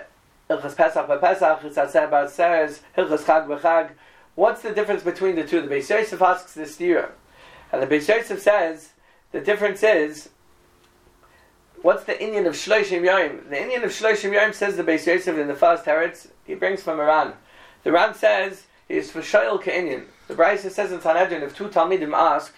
Hilchas 0.49 0.75
Pesach 0.75 1.07
by 1.07 1.17
Pesach, 1.17 1.59
Chitzat 1.59 2.29
says, 2.31 2.81
Hilchas 2.97 3.19
Chag 3.19 3.47
by 3.47 3.89
What's 4.33 4.63
the 4.63 4.71
difference 4.71 5.03
between 5.03 5.35
the 5.35 5.45
two? 5.45 5.61
The 5.61 5.67
Beis 5.67 5.89
Yosef 5.89 6.19
asks 6.21 6.55
this 6.55 6.77
stira. 6.77 7.11
And 7.71 7.83
the 7.83 7.87
Beis 7.87 8.07
Yosef 8.07 8.41
says, 8.41 8.89
the 9.31 9.41
difference 9.41 9.83
is, 9.83 10.29
what's 11.83 12.03
the 12.05 12.19
Indian 12.19 12.47
of 12.47 12.55
Shloshim 12.55 13.05
Yom? 13.05 13.47
The 13.49 13.61
Indian 13.61 13.83
of 13.83 13.91
Shloshim 13.91 14.33
Yom 14.33 14.53
says 14.53 14.75
the 14.75 14.83
Beis 14.83 15.05
Yosef 15.05 15.37
in 15.37 15.47
the 15.47 15.53
first 15.53 15.85
Teretz, 15.85 16.29
he 16.45 16.55
brings 16.55 16.81
from 16.81 16.99
Iran. 16.99 17.33
The 17.83 17.91
Ran 17.91 18.15
says, 18.15 18.63
is 18.87 19.11
for 19.11 19.21
Shoyl 19.21 19.61
Ke'inyan. 19.61 20.05
The 20.27 20.33
Brisa 20.33 20.71
says 20.71 20.91
in 20.91 20.99
Sanhedrin, 20.99 21.43
if 21.43 21.55
two 21.55 21.67
Talmidim 21.67 22.13
ask 22.13 22.55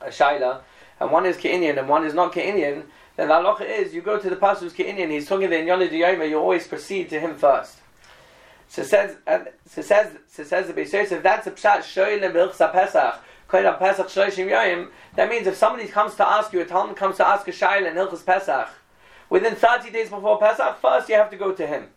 a 0.00 0.06
Shaila, 0.06 0.60
and 1.00 1.10
one 1.10 1.26
is 1.26 1.36
Ke'inyan 1.38 1.76
and 1.76 1.88
one 1.88 2.06
is 2.06 2.14
not 2.14 2.32
Ke'inyan, 2.32 2.84
then 3.16 3.28
the 3.28 3.34
halacha 3.34 3.62
is 3.62 3.94
you 3.94 4.02
go 4.02 4.18
to 4.18 4.28
the 4.28 4.36
pasuk 4.36 4.72
Ke'inyan, 4.72 5.10
he's 5.10 5.28
talking 5.28 5.50
the 5.50 5.56
Inyali 5.56 5.88
Diyoma, 5.88 6.28
you 6.28 6.38
always 6.38 6.66
proceed 6.66 7.08
to 7.10 7.20
him 7.20 7.36
first. 7.36 7.78
So 8.68 8.82
says, 8.82 9.16
and 9.26 9.48
so 9.66 9.82
says, 9.82 10.16
so 10.28 10.42
says 10.42 10.66
the 10.66 10.72
Beis 10.72 10.92
Yosef, 10.92 11.22
that's 11.22 11.46
a 11.46 11.52
pshat 11.52 11.78
shoylim 11.80 12.32
b'ilchsa 12.32 12.72
Pesach, 12.72 13.20
koyda 13.48 13.78
Pesach 13.78 14.08
shloshim 14.08 14.50
yoyim. 14.50 14.88
That 15.14 15.30
means 15.30 15.46
if 15.46 15.56
somebody 15.56 15.86
comes 15.86 16.16
to 16.16 16.26
ask 16.26 16.52
you, 16.52 16.60
a 16.60 16.64
Talmud 16.64 16.96
comes 16.96 17.16
to 17.18 17.26
ask 17.26 17.46
a 17.46 17.52
shayla 17.52 17.90
in 17.90 17.94
Hilchas 17.94 18.26
Pesach, 18.26 18.68
within 19.30 19.54
30 19.54 19.90
days 19.90 20.10
before 20.10 20.38
Pesach, 20.40 20.80
first 20.80 21.08
you 21.08 21.14
have 21.14 21.30
to 21.30 21.36
go 21.36 21.52
to 21.52 21.66
him. 21.66 21.88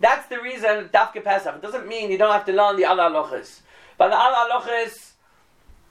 That's 0.00 0.28
the 0.28 0.40
reason 0.40 0.88
Dafke 0.90 1.24
Pesach. 1.24 1.56
It 1.56 1.62
doesn't 1.62 1.88
mean 1.88 2.10
you 2.10 2.18
don't 2.18 2.32
have 2.32 2.46
to 2.46 2.52
learn 2.52 2.76
the 2.76 2.84
Allah 2.84 3.10
halachas. 3.10 3.60
But 3.96 4.10
the 4.10 4.16
Allah 4.16 4.62
halachas, 4.62 5.12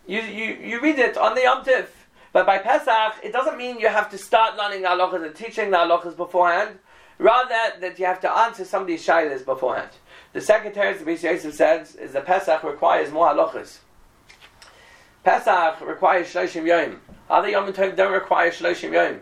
you, 0.08 0.22
you, 0.22 0.54
you 0.56 0.80
read 0.80 1.00
it 1.00 1.18
on 1.18 1.36
the 1.36 1.42
Yom 1.42 1.66
Tif. 1.66 1.88
But 2.34 2.46
by 2.46 2.60
Pesach, 2.60 3.24
it 3.24 3.32
doesn't 3.32 3.58
mean 3.58 3.80
you 3.80 3.88
have 3.88 4.10
to 4.12 4.18
start 4.18 4.58
learning 4.58 4.82
the 4.82 4.90
halachas 4.90 5.26
and 5.26 5.36
teaching 5.36 5.72
the 5.72 5.78
halachas 5.78 6.16
beforehand. 6.16 6.80
Rather, 7.20 7.80
that 7.80 7.98
you 7.98 8.06
have 8.06 8.22
to 8.22 8.32
answer 8.32 8.64
somebody's 8.64 9.06
shilas 9.06 9.44
beforehand. 9.44 9.90
The 10.34 10.42
second 10.42 10.74
teretz 10.74 11.04
the 11.04 11.28
Yosef 11.28 11.54
says 11.54 11.96
is 11.96 12.14
that 12.14 12.26
Pesach 12.26 12.64
requires 12.64 13.12
more 13.12 13.28
halachas. 13.28 13.80
Pesach 15.24 15.82
requires 15.82 16.28
shloshim 16.32 16.68
yom. 16.68 17.02
Other 17.30 17.50
yom 17.50 17.74
tov 17.74 17.96
don't 17.96 18.14
require 18.14 18.52
shloshim 18.52 18.94
yom 18.94 19.22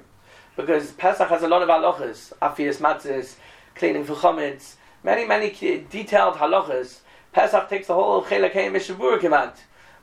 because 0.55 0.91
Pesach 0.91 1.29
has 1.29 1.43
a 1.43 1.47
lot 1.47 1.61
of 1.61 1.69
halachas, 1.69 2.33
afias 2.41 2.77
matzahs, 2.77 3.35
cleaning 3.75 4.03
for 4.03 4.15
chametz, 4.15 4.75
many 5.03 5.25
many 5.25 5.49
detailed 5.89 6.35
halachas. 6.35 6.99
Pesach 7.31 7.69
takes 7.69 7.87
the 7.87 7.93
whole 7.93 8.23
chelak 8.23 8.51
hey 8.51 8.69
mishavur 8.69 9.19
command. 9.19 9.53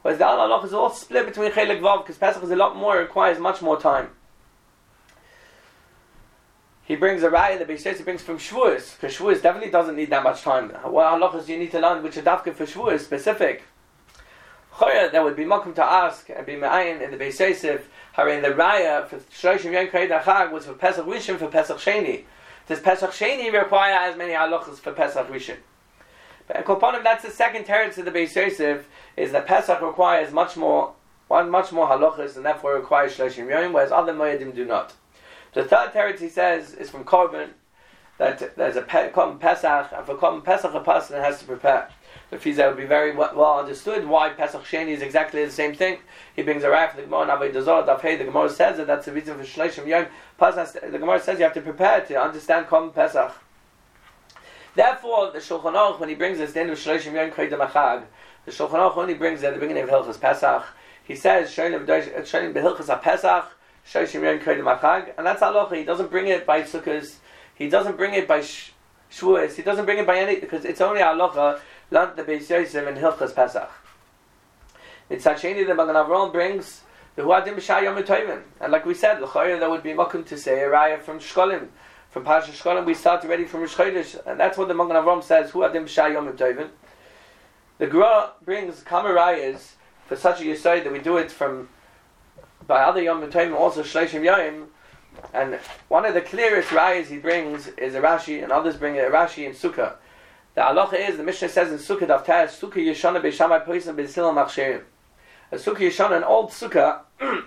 Whereas 0.03 0.19
the 0.19 0.27
other 0.27 0.43
halachas 0.43 0.73
are 0.73 0.77
all 0.77 0.91
split 0.91 1.27
between 1.27 1.51
chelak 1.53 1.81
vav 1.81 2.03
because 2.03 2.19
Pesach 2.19 2.43
is 2.43 2.51
a 2.51 2.57
lot 2.57 2.77
more, 2.77 2.99
requires 2.99 3.39
much 3.39 3.63
more 3.63 3.81
time. 3.81 4.11
He 6.85 6.97
brings 6.97 7.23
a 7.23 7.31
raya 7.31 7.59
that 7.59 7.69
Beis 7.69 7.97
he 7.97 8.03
brings 8.03 8.23
from 8.23 8.39
Shavuos, 8.39 8.97
because 8.97 9.17
Shavuos 9.17 9.41
definitely 9.41 9.71
doesn't 9.71 9.95
need 9.95 10.11
that 10.11 10.25
much 10.25 10.43
time. 10.43 10.71
What 10.71 11.07
halachas 11.07 11.49
you 11.49 11.57
need 11.57 11.71
to 11.71 11.81
learn 11.81 12.03
which 12.03 12.17
are 12.17 12.39
for 12.39 12.67
Shavuos 12.67 13.01
specific? 13.01 13.63
Choya, 14.75 15.13
there 15.13 15.23
would 15.23 15.37
be 15.37 15.47
welcome 15.47 15.75
to 15.75 15.85
ask 15.85 16.29
and 16.31 16.45
be 16.45 16.55
ma'ayin 16.55 17.01
in 17.01 17.11
the 17.11 17.17
Beis 17.17 17.39
Yosef, 17.39 17.89
in 18.19 18.43
the 18.43 18.49
raya 18.49 19.07
for 19.07 19.19
Shloshim 19.19 19.73
Yom 19.73 19.87
Koyed 19.87 20.11
Achag 20.11 20.51
was 20.51 20.67
for 20.67 20.75
Pesach 20.75 21.07
Rishon 21.07 21.39
for 21.39 21.49
Pesach 21.49 21.77
Sheni. 21.79 22.25
Does 22.67 22.81
Pesach 22.81 23.11
Sheni 23.11 23.53
require 23.53 23.95
as 23.95 24.17
many 24.17 24.33
halachas 24.33 24.79
for 24.79 24.93
Pesach 24.93 25.29
Rishon? 25.29 25.59
Koponim, 26.61 27.03
that's 27.03 27.25
the 27.25 27.31
second 27.31 27.65
teretz 27.65 27.99
of 27.99 28.05
the 28.05 28.11
Beis 28.11 28.35
Yosef, 28.35 28.89
is 29.17 29.33
that 29.33 29.47
Pesach 29.47 29.81
requires 29.81 30.33
much 30.33 30.57
more, 30.57 30.93
one 31.29 31.51
much 31.51 31.73
more 31.73 31.89
halachas, 31.89 32.37
and 32.37 32.45
therefore 32.45 32.75
requires 32.75 33.17
Shloshim 33.17 33.49
Yom, 33.49 33.73
whereas 33.73 33.91
other 33.93 34.13
Moedim 34.13 34.55
do 34.55 34.65
not. 34.65 34.95
The 35.55 35.65
third 35.65 35.93
teretz 35.93 36.21
he 36.21 36.29
says 36.29 36.75
is 36.75 36.91
from 36.91 37.05
Korban 37.05 37.51
that 38.19 38.57
there's 38.57 38.77
a 38.77 38.83
pe- 38.83 39.11
Pesach, 39.11 39.93
and 39.93 40.07
for 40.07 40.15
Korban 40.15 40.45
Pesach 40.45 40.75
a 40.75 40.81
person 40.81 41.21
has 41.21 41.39
to 41.41 41.45
prepare. 41.45 41.89
The 42.31 42.37
Fizah 42.37 42.69
would 42.69 42.77
be 42.77 42.85
very 42.85 43.15
well 43.15 43.59
understood 43.59 44.07
why 44.07 44.31
Pesach 44.31 44.63
Sheni 44.63 44.89
is 44.89 45.03
exactly 45.03 45.45
the 45.45 45.51
same 45.51 45.75
thing. 45.75 45.99
He 46.35 46.43
brings 46.43 46.63
a 46.63 46.71
raf 46.71 46.97
the 46.97 47.03
Gemara 47.03 47.27
Navay 47.27 47.53
Dazor. 47.53 47.85
The 47.85 48.25
Gemara 48.25 48.49
says 48.49 48.77
that 48.79 48.87
that's 48.87 49.07
the 49.07 49.13
reason 49.13 49.37
for 49.37 49.45
Shloshim 49.45 49.87
Yom. 49.87 50.07
The 50.39 50.99
Gemara 50.99 51.21
says 51.21 51.39
you 51.39 51.45
have 51.45 51.55
to 51.55 51.61
prepare 51.61 52.01
to 52.03 52.21
understand 52.21 52.67
Korban 52.67 52.95
Pesach. 52.95 53.35
Therefore, 54.75 55.31
the 55.31 55.39
Shulchan 55.39 55.75
Aruch, 55.75 56.01
when 56.01 56.09
he 56.09 56.15
brings 56.15 56.41
us 56.41 56.53
the 56.53 56.61
end 56.61 56.71
of 56.71 56.79
Shloshim 56.79 57.13
Yom 57.13 57.31
Koydem 57.31 57.67
Achag, 57.67 58.05
the 58.47 58.53
Shulchan 58.53 58.71
Aruch 58.71 58.97
only 58.97 59.15
brings 59.15 59.43
at 59.45 59.53
the 59.53 59.61
beginning 59.61 59.83
of 59.83 59.91
Hilchas 59.91 60.19
Pesach. 60.19 60.65
He 61.05 61.15
says 61.15 61.51
Shonim 61.51 61.83
uh, 61.83 62.53
Behilchas 62.55 63.03
Pesach 63.03 63.45
Shoshim 63.87 64.23
Yom 64.23 64.39
Kodim 64.39 64.79
Achag, 64.79 65.13
and 65.19 65.27
that's 65.27 65.43
halacha. 65.43 65.77
He 65.77 65.85
doesn't 65.85 66.11
bring 66.11 66.29
it 66.29 66.47
by 66.47 66.63
sukkahs. 66.63 67.17
He 67.55 67.69
doesn't 67.69 67.97
bring 67.99 68.15
it 68.15 68.27
by 68.27 68.41
shvuas. 68.41 69.55
He 69.55 69.63
doesn't 69.63 69.85
bring 69.85 69.99
it 69.99 70.07
by 70.07 70.19
any 70.19 70.41
because 70.41 70.65
it's 70.65 70.81
only 70.81 71.01
halacha. 71.01 71.61
Lant 71.91 72.17
the 72.17 72.23
Beis 72.23 72.49
Yosef 72.49 72.87
and 72.87 72.97
Hilchas 72.97 73.35
Pesach. 73.35 73.71
It's 75.11 75.27
Hasheni 75.27 75.67
the 75.67 75.75
Magen 75.75 75.97
Avraham 75.97 76.33
brings 76.33 76.81
the 77.17 77.23
Huadim 77.23 77.57
B'Shayom 77.57 78.03
Tovim, 78.05 78.43
and 78.61 78.73
like 78.73 78.87
we 78.87 78.95
said, 78.95 79.19
the 79.21 79.27
l'chayir 79.27 79.61
that 79.61 79.69
would 79.69 79.83
be 79.83 79.91
makom 79.91 80.25
to 80.27 80.39
say 80.39 80.63
a 80.65 80.99
from 80.99 81.19
Shkolim. 81.19 81.69
From 82.13 82.25
Pasha 82.25 82.53
Shkolim, 82.53 82.85
we 82.85 82.93
start 82.93 83.25
already 83.25 83.47
from 83.47 83.61
Rosh 83.61 83.79
and 84.27 84.39
that's 84.39 84.59
what 84.59 84.69
the 84.69 84.75
Magen 84.75 84.97
Avraham 84.97 85.25
says. 85.25 85.51
Huadim 85.51 85.87
B'Shayom 85.87 86.31
Tovim. 86.37 86.69
The 87.79 87.87
Gra 87.87 88.33
brings 88.45 88.83
kamarayas 88.83 89.71
for 90.09 90.17
such 90.17 90.43
a 90.43 90.45
yisoid 90.45 90.85
that 90.85 90.93
we 90.93 90.99
do 90.99 91.17
it 91.17 91.33
from 91.33 91.71
by 92.67 92.83
other 92.83 93.01
Yom 93.01 93.23
Tovim 93.31 93.55
also 93.55 93.83
Shleishim 93.83 94.23
Yom, 94.27 94.69
and 95.33 95.59
one 95.89 96.05
of 96.05 96.13
the 96.13 96.21
clearest 96.21 96.69
rayas 96.69 97.07
he 97.07 97.17
brings 97.17 97.69
is 97.69 97.95
a 97.95 98.01
Rashi, 98.03 98.43
and 98.43 98.53
others 98.53 98.77
bring 98.77 98.99
a 98.99 99.05
Rashi 99.05 99.47
in 99.47 99.53
Sukkah. 99.53 99.95
The 100.55 100.61
halacha 100.61 101.09
is 101.09 101.17
the 101.17 101.23
Mishnah 101.23 101.49
says 101.49 101.73
in 101.73 101.79
Sukkah 101.79 102.07
Daftar 102.07 102.45
Sukkah 102.45 102.75
Yeshana 102.75 103.23
Beishamai 103.23 103.65
Poisim 103.65 103.97
Beisilam 103.97 104.35
Machsherim. 104.35 104.83
A 105.51 105.57
Sukkah 105.57 105.89
Yeshana, 105.89 106.19
an 106.19 106.25
old 106.25 106.51
Sukkah, 106.51 107.01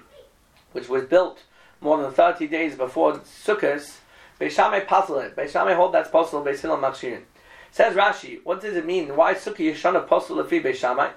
which 0.72 0.90
was 0.90 1.04
built 1.04 1.44
more 1.82 2.02
than 2.02 2.12
thirty 2.12 2.48
days 2.48 2.76
before 2.76 3.20
Sukkahs, 3.20 3.98
Beishamai 4.40 4.86
puzzle 4.88 5.20
it. 5.20 5.36
Beishamai 5.36 5.76
hold 5.76 5.94
that's 5.94 6.10
possible 6.10 6.44
Beisilam 6.44 6.82
Machsherim. 6.82 7.24
Says 7.72 7.96
Rashi, 7.96 8.40
what 8.44 8.62
does 8.62 8.76
it 8.76 8.86
mean? 8.86 9.16
Why 9.16 9.34
Sukkah 9.34 9.74
Yeshana 9.74 10.08
possible 10.08 10.44
Lefi 10.44 10.64
Beishamai? 10.64 11.12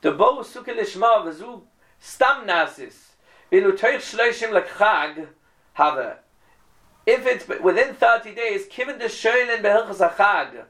The 0.00 0.12
bow 0.12 0.40
Suki 0.40 0.76
Lishma 0.76 1.24
Vazu 1.24 1.62
Stam 1.98 2.46
Nasis. 2.46 2.94
If 3.50 3.66
it's 7.06 7.48
within 7.62 7.94
30 7.94 8.34
days, 8.34 8.66
given 8.66 8.98
the 8.98 9.04
shoylin 9.04 9.62
behilchas 9.62 10.10
achag, 10.10 10.64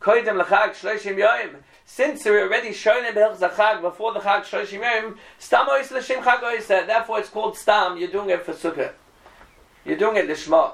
koidem 0.00 0.42
lechag 0.42 0.70
shloshim 0.70 1.16
yoim, 1.16 1.56
since 1.84 2.24
we're 2.24 2.46
already 2.46 2.70
shoylin 2.70 3.12
behilchas 3.12 3.50
achag 3.50 3.82
before 3.82 4.14
the 4.14 4.20
chag 4.20 4.44
shloshim 4.44 4.80
yoim, 4.82 5.16
stam 5.38 5.66
ois 5.68 5.90
l'shem 5.90 6.22
chag 6.22 6.40
oisa, 6.40 6.86
therefore 6.86 7.18
it's 7.18 7.28
called 7.28 7.58
stam, 7.58 7.98
you're 7.98 8.10
doing 8.10 8.30
it 8.30 8.42
for 8.42 8.52
sukkah. 8.52 8.92
You're 9.84 9.98
doing 9.98 10.16
it 10.16 10.28
lishma. 10.28 10.72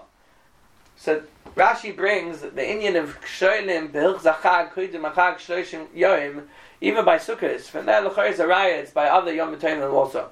So 0.99 1.23
Rashi 1.55 1.95
brings 1.95 2.40
the 2.40 2.69
Indian 2.69 2.97
of 2.97 3.21
shoylin 3.21 3.93
behilchas 3.93 4.35
achag, 4.35 4.73
koidem 4.73 5.11
achag 5.11 5.37
shloshim 5.37 5.87
yoim, 5.97 6.43
even 6.81 7.05
by 7.05 7.19
sukkahs. 7.19 7.62
From 7.62 7.87
there, 7.87 8.05
is 8.26 8.40
a 8.40 8.93
by 8.93 9.09
other 9.09 9.33
yom 9.33 9.55
Tovim 9.57 9.93
also. 9.93 10.31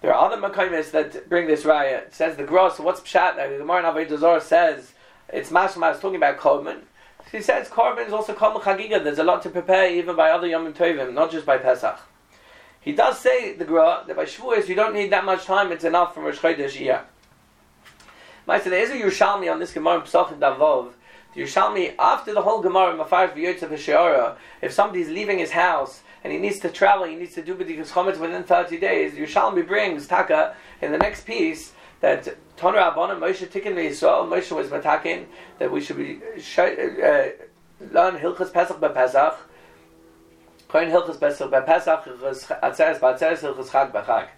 There 0.00 0.14
are 0.14 0.32
other 0.32 0.40
makaimis 0.40 0.90
that 0.92 1.28
bring 1.28 1.46
this 1.46 1.64
raya. 1.64 2.06
It 2.06 2.14
says 2.14 2.36
the 2.36 2.44
gross. 2.44 2.78
What's 2.78 3.00
pshat? 3.02 3.36
The 3.36 3.58
Gemara 3.58 3.82
Navay 3.82 4.40
says 4.40 4.92
it's 5.28 5.50
mashma. 5.50 5.92
It's 5.92 6.00
talking 6.00 6.16
about 6.16 6.38
korban. 6.38 6.80
He 7.30 7.42
says 7.42 7.68
korban 7.68 8.06
is 8.06 8.14
also 8.14 8.34
korban 8.34 8.62
chagiga. 8.62 9.04
There's 9.04 9.18
a 9.18 9.24
lot 9.24 9.42
to 9.42 9.50
prepare 9.50 9.90
even 9.92 10.16
by 10.16 10.30
other 10.30 10.46
yomim 10.46 10.72
tovim, 10.72 11.12
not 11.12 11.30
just 11.30 11.44
by 11.44 11.58
Pesach. 11.58 12.00
He 12.80 12.92
does 12.92 13.18
say 13.18 13.52
the 13.52 13.66
Gemara 13.66 14.04
that 14.06 14.16
by 14.16 14.24
Shavuos 14.24 14.68
you 14.68 14.74
don't 14.74 14.94
need 14.94 15.10
that 15.12 15.26
much 15.26 15.44
time. 15.44 15.70
It's 15.70 15.84
enough 15.84 16.14
from 16.14 16.24
Rosh 16.24 16.38
Chodesh 16.38 16.80
year. 16.80 17.04
So 18.48 18.70
there 18.70 18.82
is 18.82 18.88
a 18.90 18.94
Yerushalmi 18.94 19.52
on 19.52 19.60
this 19.60 19.74
Gemara 19.74 20.00
Pesachim 20.00 20.38
Davov. 20.38 20.92
The 21.34 21.42
Yerushalmi 21.42 21.94
after 21.98 22.32
the 22.32 22.40
whole 22.40 22.62
Gemara 22.62 22.96
Mafarish 22.96 23.34
V'Yotzav 23.34 24.36
if 24.62 24.72
somebody's 24.72 25.10
leaving 25.10 25.38
his 25.38 25.50
house 25.50 26.00
and 26.24 26.32
he 26.32 26.38
needs 26.38 26.58
to 26.60 26.70
travel, 26.70 27.04
he 27.04 27.14
needs 27.14 27.34
to 27.34 27.42
do 27.42 27.54
B'dikas 27.54 27.92
Chometz 27.92 28.18
within 28.18 28.42
30 28.44 28.78
days, 28.78 29.12
Yerushalmi 29.12 29.68
brings 29.68 30.06
Taka 30.06 30.56
in 30.80 30.92
the 30.92 30.98
next 30.98 31.26
piece 31.26 31.72
that 32.00 32.26
Toner 32.56 32.78
Abona 32.78 33.18
Moshe 33.18 33.46
Tikkun 33.46 33.74
Yisrael, 33.74 34.26
Moshe 34.26 34.50
was 34.50 34.68
matakin 34.68 35.26
that 35.58 35.70
we 35.70 35.82
should 35.82 35.98
be 35.98 36.18
uh, 36.56 37.28
learn 37.92 38.16
Hilchas 38.16 38.50
Pesach 38.50 38.80
Pesach, 38.80 39.36
Kohen 40.68 40.90
Hilchas 40.90 41.20
Pesach 41.20 41.50
Pesach, 41.50 42.04
Hilchas 42.04 42.60
Atzeres 42.62 42.98
Ba'atzeres, 42.98 43.40
Hilchas 43.40 43.68
Chag 43.68 43.92
B'Chag. 43.92 44.28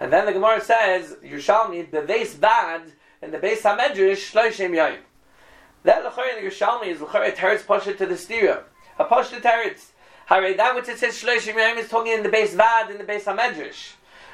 And 0.00 0.10
then 0.10 0.24
the 0.24 0.32
Gemara 0.32 0.62
says, 0.62 1.16
Yerushalmi, 1.22 1.90
base 2.06 2.34
bad, 2.34 2.92
and 3.22 3.32
the 3.32 3.38
base 3.38 3.62
Hamedrash, 3.62 4.32
Shloshim 4.32 4.70
Yoyim. 4.70 4.98
That 5.84 6.04
L'chor 6.04 6.24
in 6.24 6.44
the 6.44 6.50
Yerushalmi 6.50 6.86
is 6.86 7.00
L'chor 7.00 7.22
a 7.22 7.32
teretz 7.32 7.66
pasha 7.66 7.94
to 7.94 8.06
the 8.06 8.16
stereo. 8.16 8.64
A 8.98 9.04
pasha 9.04 9.40
teretz. 9.40 9.90
Hare, 10.26 10.56
that 10.56 10.74
which 10.74 10.88
it 10.88 10.98
says 10.98 11.20
Shloshim 11.20 11.54
Yom 11.54 11.78
is 11.78 11.88
talking 11.88 12.12
in 12.12 12.22
the 12.22 12.28
base 12.28 12.54
Vad, 12.54 12.90
in 12.90 12.98
the 12.98 13.04
base 13.04 13.24
Hamedrash. 13.24 13.92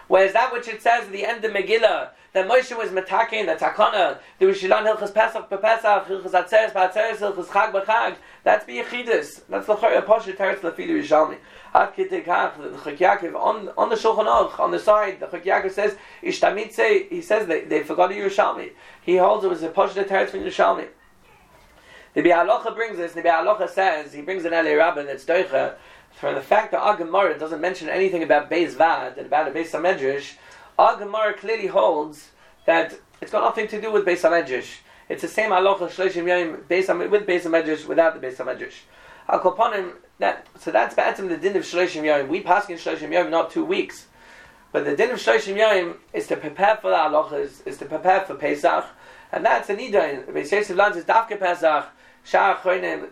Whereas 0.08 0.32
that 0.34 0.52
which 0.52 0.68
it 0.68 0.82
says 0.82 1.06
at 1.06 1.12
the 1.12 1.24
end 1.24 1.44
of 1.44 1.52
Megillah, 1.52 2.10
that 2.34 2.48
Moshe 2.48 2.76
was 2.76 2.90
metaking, 2.90 3.46
the 3.46 3.54
takana, 3.54 4.18
the 4.38 4.46
Rishilan 4.46 4.84
Hilchas 4.84 5.14
Pesach 5.14 5.48
Pesach, 5.48 6.06
Hilchas 6.06 6.32
Atzeres 6.32 6.72
Ba'atzeres, 6.72 7.16
Hilchas 7.16 7.46
Chag 7.46 7.72
B'Chag, 7.72 8.16
that's 8.42 8.66
B'Yechidus. 8.66 9.42
That's 9.48 9.66
the 9.66 9.76
Chor 9.76 9.90
Poshet 10.02 10.36
Teretz 10.36 10.58
Lefidu 10.58 11.00
Rishalmi. 11.00 11.38
Ad 11.74 11.94
Kitekach, 11.94 12.56
the 12.58 12.90
Chok 12.90 13.20
Yaakov, 13.20 13.34
on, 13.36 13.70
on 13.78 13.88
the 13.88 13.94
Shulchan 13.94 14.26
Aruch, 14.26 14.58
on 14.58 14.72
the 14.72 14.78
side, 14.78 15.20
the 15.20 15.26
Chok 15.26 15.44
Yaakov 15.44 15.70
says, 15.70 15.96
Ishtamitze, 16.22 17.08
he 17.08 17.22
says 17.22 17.46
they, 17.46 17.64
they 17.64 17.82
forgot 17.82 18.08
the 18.08 18.16
Yerushalmi. 18.16 18.72
He 19.02 19.16
holds 19.16 19.44
it 19.44 19.48
was 19.48 19.62
a 19.62 19.70
Poshet 19.70 20.08
Teretz 20.08 20.30
from 20.30 20.40
Yerushalmi. 20.40 20.88
The 22.14 22.22
Biur 22.22 22.46
Halacha 22.46 22.74
brings 22.74 22.96
this, 22.96 23.12
the 23.12 23.22
Biur 23.22 23.44
Halacha 23.44 23.68
says, 23.68 24.12
he 24.12 24.22
brings 24.22 24.44
an 24.44 24.52
Eli 24.52 24.74
Rabbin 24.74 25.06
that's 25.06 25.24
Doicha, 25.24 25.74
from 26.14 26.34
the 26.34 26.40
fact 26.40 26.72
that 26.72 26.80
Agamara 26.80 27.38
doesn't 27.38 27.60
mention 27.60 27.88
anything 27.88 28.22
about 28.22 28.50
Beis 28.50 28.74
Vad 28.74 29.18
and 29.18 29.26
about 29.26 29.48
a 29.48 29.50
Beis 29.50 29.70
Hamedrash, 29.70 30.34
Agamara 30.78 31.36
clearly 31.36 31.66
holds 31.66 32.30
that 32.66 32.94
it's 33.20 33.32
got 33.32 33.42
nothing 33.42 33.68
to 33.68 33.80
do 33.80 33.90
with 33.90 34.04
Beis 34.04 34.20
Hamedrash. 34.20 34.76
It's 35.08 35.22
the 35.22 35.28
same 35.28 35.50
halacha 35.50 35.90
shloshim 35.90 36.26
yom 36.26 36.52
with 36.52 37.26
Beis 37.26 37.42
Hamedrash 37.42 37.86
without 37.86 38.20
the 38.20 38.26
Beis 38.26 38.36
Hamedrash. 38.36 38.74
Al 39.28 39.92
that 40.18 40.46
so 40.58 40.70
that's 40.70 40.94
the 40.94 41.36
din 41.36 41.56
of 41.56 41.64
shloshim 41.64 42.04
yom. 42.04 42.28
We 42.28 42.40
pass 42.40 42.68
in 42.68 42.76
shloshim 42.76 43.12
yom 43.12 43.30
not 43.30 43.50
two 43.50 43.64
weeks, 43.64 44.06
but 44.72 44.84
the 44.84 44.96
din 44.96 45.10
of 45.10 45.18
shloshim 45.18 45.56
yom 45.56 45.96
is 46.12 46.26
to 46.28 46.36
prepare 46.36 46.76
for 46.76 46.90
the 46.90 46.96
halachas, 46.96 47.66
is 47.66 47.78
to 47.78 47.86
prepare 47.86 48.20
for 48.20 48.34
Pesach, 48.34 48.84
and 49.32 49.44
that's 49.44 49.68
an 49.68 49.80
idain. 49.80 50.22
Beis 50.22 50.52
Yosef 50.52 50.76
lands 50.76 50.96
is 50.96 51.04
dafke 51.04 51.38
Pesach. 51.38 51.86
Shah 52.24 52.58
the 52.64 52.70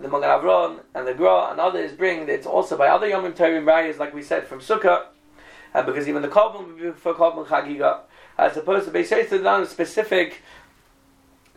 Magen 0.08 0.22
Avron, 0.22 0.80
and 0.94 1.06
the 1.06 1.12
Gra, 1.12 1.50
and 1.50 1.60
others 1.60 1.92
bring 1.92 2.28
it's 2.28 2.46
also 2.46 2.78
by 2.78 2.88
other 2.88 3.06
Yomim 3.06 3.34
Tovim 3.34 3.64
Rayas, 3.64 3.98
like 3.98 4.14
we 4.14 4.22
said, 4.22 4.46
from 4.46 4.60
Sukkah, 4.60 5.04
uh, 5.74 5.82
because 5.82 6.08
even 6.08 6.22
the 6.22 6.28
Korban 6.28 6.96
for 6.96 7.12
Korban 7.12 7.46
Chagiga, 7.46 8.00
as 8.38 8.56
opposed 8.56 8.86
to 8.86 8.90
Beis 8.90 9.10
Yosef 9.10 9.70
specific 9.70 10.40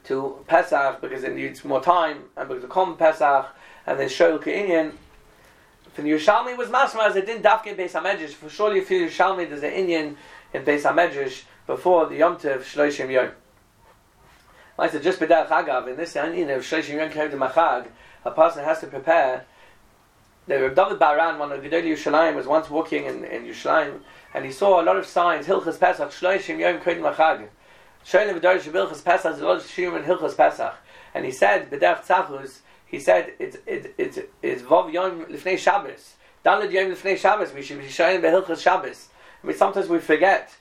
to 0.03 0.43
Pesach, 0.47 0.99
because 0.99 1.23
it 1.23 1.33
needs 1.33 1.63
more 1.63 1.81
time, 1.81 2.23
and 2.35 2.49
because 2.49 2.63
of 2.65 2.69
Korban 2.69 2.97
Pesach, 2.97 3.47
and 3.87 3.99
then 3.99 4.09
Shoel 4.09 4.43
Ke'inyan, 4.43 4.91
for 5.93 6.01
the 6.01 6.11
Yerushalmi 6.11 6.57
was 6.57 6.67
masma 6.67 7.07
as 7.07 7.15
it 7.15 7.25
didn't 7.25 7.43
dafke 7.43 7.73
Beis 7.77 7.93
Hamedrash. 7.93 8.31
For 8.31 8.49
surely 8.49 8.79
you 8.79 8.85
Yerushalmi 8.85 9.49
there's 9.49 9.63
an 9.63 9.71
Indian 9.71 10.17
in 10.53 10.63
Beis 10.65 10.81
Hamedrash 10.81 11.43
before 11.67 12.05
the 12.07 12.17
Yom 12.17 12.35
Tov 12.35 12.63
Shloshim 12.63 13.09
Yom. 13.09 13.31
Like 14.77 14.89
I 14.89 14.93
said, 14.93 15.03
just 15.03 15.19
b'derech 15.19 15.47
agav, 15.47 15.87
in 15.87 15.95
this 15.95 16.15
Indian 16.15 16.49
of 16.49 16.63
Shloshim 16.63 16.97
Yom 16.97 17.09
Kev 17.09 17.31
Machag, 17.31 17.87
a 18.25 18.31
person 18.31 18.63
has 18.63 18.79
to 18.81 18.87
prepare. 18.87 19.45
The 20.47 20.71
David 20.75 20.99
Baran, 20.99 21.39
one 21.39 21.51
of 21.51 21.63
the 21.63 21.69
Gedolei 21.69 21.93
Yerushalayim, 21.93 22.35
was 22.35 22.45
once 22.45 22.69
walking 22.69 23.05
in, 23.05 23.23
in 23.23 23.45
Yerushalayim, 23.45 23.99
and 24.33 24.45
he 24.45 24.51
saw 24.51 24.81
a 24.81 24.83
lot 24.83 24.97
of 24.97 25.05
signs, 25.05 25.47
Hilchas 25.47 25.79
Pesach, 25.79 26.11
Shloshim 26.11 26.59
Yom 26.59 26.81
Kev 26.81 26.99
Machag. 26.99 27.47
Shoyim 28.05 28.39
V'dorish 28.39 28.69
Hilchas 28.69 29.03
Pesach, 29.03 29.31
there's 29.31 29.39
a 29.39 29.47
lot 29.47 29.57
of 29.57 29.63
Shiyum 29.63 29.97
in 29.97 30.03
Hilchas 30.03 30.35
Pesach. 30.35 30.75
And 31.13 31.25
he 31.25 31.31
said, 31.31 31.71
b'derech 31.71 32.05
tzachus, 32.05 32.59
he 32.85 32.99
said 32.99 33.33
it's 33.39 33.57
it's 33.65 33.87
it's 33.97 34.19
it's 34.41 34.61
Vov 34.61 34.91
Yom 34.91 35.25
Lifnei 35.25 35.57
Shabbos. 35.57 36.15
Daled 36.45 36.71
Yom 36.71 36.91
Lifnei 36.91 37.17
Shabbos. 37.17 37.53
We 37.53 37.61
should 37.61 37.79
be 37.79 37.89
showing 37.89 38.21
Behilchas 38.21 38.61
Shabbos. 38.61 39.07
I 39.43 39.47
mean, 39.47 39.57
sometimes 39.57 39.87
we 39.87 39.99
forget, 39.99 40.53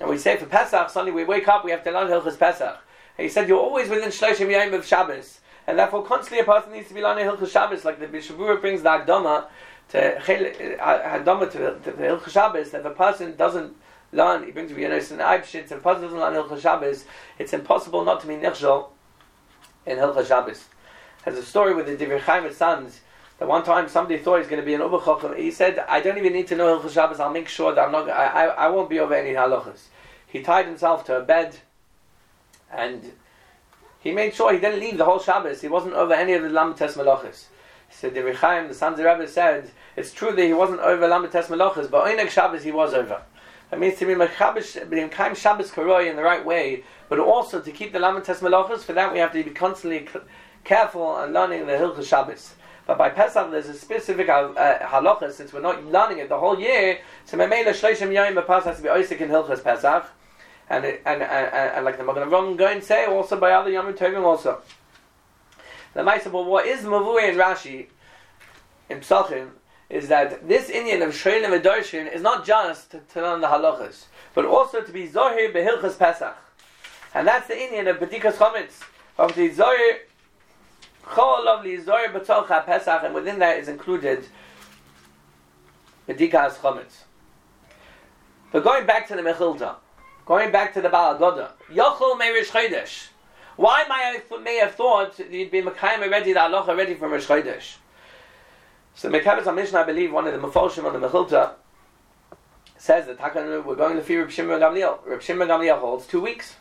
and 0.00 0.08
we 0.08 0.18
say 0.18 0.36
for 0.36 0.46
Pesach 0.46 0.90
Sunday 0.90 1.10
we 1.10 1.24
wake 1.24 1.48
up 1.48 1.64
we 1.64 1.72
have 1.72 1.82
to 1.84 1.90
learn 1.90 2.08
Hilchas 2.08 2.38
Pesach. 2.38 2.78
He 3.16 3.28
said 3.28 3.48
you're 3.48 3.60
always 3.60 3.88
within 3.88 4.08
Shloshim 4.08 4.50
Yom 4.50 4.74
of 4.74 4.84
Shabbos, 4.84 5.40
and 5.66 5.78
therefore 5.78 6.04
constantly 6.04 6.40
a 6.40 6.44
person 6.44 6.72
needs 6.72 6.88
to 6.88 6.94
be 6.94 7.02
learning 7.02 7.26
Hilchas 7.26 7.50
Shabbos. 7.50 7.84
Like 7.84 8.00
the 8.00 8.06
Bishavura 8.06 8.60
brings 8.60 8.82
the 8.82 8.88
Agdama 8.88 9.46
to 9.90 10.16
uh, 10.16 11.18
Agdama 11.18 11.50
to 11.52 11.58
the, 11.90 12.30
Shabbos 12.30 12.70
that 12.70 12.80
if 12.80 12.86
a 12.86 12.90
person 12.90 13.36
doesn't 13.36 13.76
learn, 14.12 14.44
he 14.44 14.50
brings 14.50 14.70
you 14.72 14.88
know 14.88 14.96
it's 14.96 15.10
an 15.10 15.18
Eibshitz. 15.18 15.64
If 15.64 15.72
a 15.72 15.78
person 15.78 16.02
doesn't 16.02 16.18
learn 16.18 16.34
Hilchas 16.34 16.60
Shabbos, 16.60 17.04
it's 17.38 17.52
impossible 17.52 18.04
not 18.04 18.20
to 18.22 18.26
be 18.26 18.34
Nichshol 18.34 18.88
in 19.86 19.98
Hilchas 19.98 20.26
Shabbos 20.26 20.64
has 21.24 21.38
a 21.38 21.42
story 21.42 21.74
with 21.74 21.86
the 21.86 22.18
Chaim 22.20 22.52
sons. 22.52 23.00
That 23.38 23.48
one 23.48 23.64
time 23.64 23.88
somebody 23.88 24.18
thought 24.18 24.38
he's 24.38 24.46
going 24.46 24.62
to 24.62 24.66
be 24.66 24.74
an 24.74 24.80
Uber 24.80 25.34
He 25.34 25.50
said, 25.50 25.80
"I 25.88 26.00
don't 26.00 26.18
even 26.18 26.32
need 26.32 26.46
to 26.48 26.56
know 26.56 26.78
Hilchas 26.78 26.92
Shabbos. 26.92 27.18
I'll 27.18 27.32
make 27.32 27.48
sure 27.48 27.74
that 27.74 27.86
I'm 27.86 27.92
not. 27.92 28.08
I, 28.08 28.26
I, 28.26 28.44
I 28.46 28.68
won't 28.68 28.88
be 28.88 29.00
over 29.00 29.14
any 29.14 29.34
halachas." 29.34 29.86
He 30.26 30.42
tied 30.42 30.66
himself 30.66 31.04
to 31.06 31.16
a 31.16 31.22
bed, 31.22 31.56
and 32.74 33.12
he 34.00 34.12
made 34.12 34.34
sure 34.34 34.52
he 34.52 34.58
didn't 34.58 34.80
leave 34.80 34.98
the 34.98 35.04
whole 35.04 35.18
Shabbos. 35.18 35.60
He 35.62 35.68
wasn't 35.68 35.94
over 35.94 36.12
any 36.12 36.34
of 36.34 36.42
the 36.42 36.48
Lamates 36.48 36.94
Malachas. 36.94 37.46
He 37.88 37.94
said, 37.94 38.14
the 38.14 38.34
Chaim, 38.34 38.68
the 38.68 38.74
sons 38.74 38.98
of 38.98 39.06
Rebbe, 39.06 39.26
said, 39.26 39.70
it's 39.96 40.12
true 40.12 40.32
that 40.32 40.44
he 40.44 40.52
wasn't 40.52 40.80
over 40.80 41.08
Lamates 41.08 41.46
Malachas, 41.46 41.90
but 41.90 42.04
Oinek 42.04 42.28
Shabbos 42.28 42.64
he 42.64 42.72
was 42.72 42.92
over. 42.92 43.22
That 43.70 43.80
means 43.80 43.98
to 43.98 44.06
be 44.06 44.14
Mekhaim 44.14 45.36
Shabbos 45.36 45.70
Karoi 45.70 46.10
in 46.10 46.16
the 46.16 46.22
right 46.22 46.44
way, 46.44 46.84
but 47.08 47.18
also 47.18 47.60
to 47.60 47.70
keep 47.70 47.92
the 47.92 47.98
Lamates 47.98 48.40
Malachas, 48.40 48.80
for 48.80 48.92
that 48.92 49.12
we 49.12 49.18
have 49.20 49.32
to 49.32 49.42
be 49.42 49.50
constantly 49.50 50.06
careful 50.64 51.16
and 51.18 51.32
learning 51.32 51.66
the 51.66 51.72
Hilchah 51.72 52.04
Shabbos. 52.04 52.54
But 52.86 52.98
by 52.98 53.08
Pesach, 53.08 53.50
there's 53.50 53.68
a 53.68 53.74
specific 53.74 54.28
uh, 54.28 54.52
halacha, 54.80 55.32
since 55.32 55.52
we're 55.54 55.62
not 55.62 55.86
learning 55.86 56.18
it 56.18 56.28
the 56.28 56.38
whole 56.38 56.60
year, 56.60 56.98
so 57.24 57.38
Memela 57.38 57.68
Shloshim 57.68 58.12
Yom 58.12 58.34
Pesach 58.44 58.64
has 58.64 58.76
to 58.76 58.82
be 58.82 58.88
Oisik 58.88 59.20
in 59.20 59.30
Hilchas 59.30 59.64
Pesach. 59.64 60.04
And, 60.70 60.84
and, 60.84 60.98
and, 61.06 61.22
and, 61.22 61.84
like 61.84 61.98
the 61.98 62.04
Magen 62.04 62.28
Avram 62.28 62.56
go 62.56 62.66
and 62.66 62.82
say, 62.82 63.04
also 63.06 63.38
by 63.38 63.52
other 63.52 63.70
Yom 63.70 63.92
Tovim 63.92 64.24
also. 64.24 64.62
The 65.92 66.00
Maisa, 66.00 66.32
well, 66.32 66.44
what 66.44 66.66
is 66.66 66.82
Mavui 66.82 67.28
and 67.28 67.38
Rashi 67.38 67.86
in 68.88 69.00
Psachim 69.00 69.50
is 69.90 70.08
that 70.08 70.48
this 70.48 70.70
Indian 70.70 71.02
of 71.02 71.12
Shrein 71.12 71.44
and 71.44 71.62
Darshin 71.62 72.12
is 72.12 72.22
not 72.22 72.44
just 72.44 72.90
to, 72.92 73.00
to 73.12 73.20
learn 73.20 73.40
the 73.40 73.46
halachas, 73.46 74.06
but 74.34 74.44
also 74.44 74.80
to 74.80 74.90
be 74.90 75.06
Zohir 75.06 75.52
behilchas 75.52 75.98
Pesach. 75.98 76.36
And 77.14 77.28
that's 77.28 77.46
the 77.46 77.60
Indian 77.60 77.86
of 77.86 77.98
Betikas 77.98 78.32
Chometz. 78.32 78.82
Of 79.18 79.34
the 79.36 79.50
Zohir 79.50 79.98
Chol 81.04 81.44
lovely 81.44 81.76
Zohar 81.80 82.08
B'Tolcha 82.08 82.64
Pesach, 82.64 83.02
and 83.04 83.14
within 83.14 83.38
that 83.38 83.58
is 83.58 83.68
included 83.68 84.26
B'Dikas 86.08 86.56
Chometz. 86.56 87.04
But 88.50 88.64
going 88.64 88.86
back 88.86 89.06
to 89.08 89.16
the 89.16 89.22
Mechilta, 89.22 89.76
going 90.26 90.50
back 90.50 90.74
to 90.74 90.80
the 90.80 90.88
Baal 90.88 91.18
Goda, 91.18 91.52
Yochel 91.70 92.18
Meirish 92.20 92.48
Chodesh. 92.48 93.08
Why 93.56 93.84
may 93.88 93.94
I 93.94 94.20
uh, 94.34 94.40
may 94.40 94.56
have 94.56 94.74
thought 94.74 95.18
you'd 95.30 95.50
be 95.50 95.62
Mekayim 95.62 96.02
already, 96.02 96.32
the 96.32 96.40
Allah 96.40 96.64
already 96.68 96.94
from 96.94 97.12
Rish 97.12 97.26
Chodesh? 97.26 97.76
So 98.96 99.10
Mekabes 99.10 99.52
Mishnah, 99.54 99.80
I 99.80 99.84
believe, 99.84 100.12
one 100.12 100.26
of 100.26 100.32
the 100.32 100.46
Mefolshim 100.46 100.84
on 100.84 101.00
the 101.00 101.08
Mechilta, 101.08 101.52
says 102.76 103.06
that 103.06 103.20
uh, 103.20 103.62
we're 103.64 103.76
going 103.76 103.96
to 103.96 104.02
fear 104.02 104.22
Reb 104.22 104.30
Shimon 104.30 104.60
Gamliel. 104.60 105.06
Reb 105.06 105.22
Shimon 105.22 105.48
Gamliel 105.48 105.78
holds 105.78 106.06
two 106.06 106.20
weeks. 106.20 106.56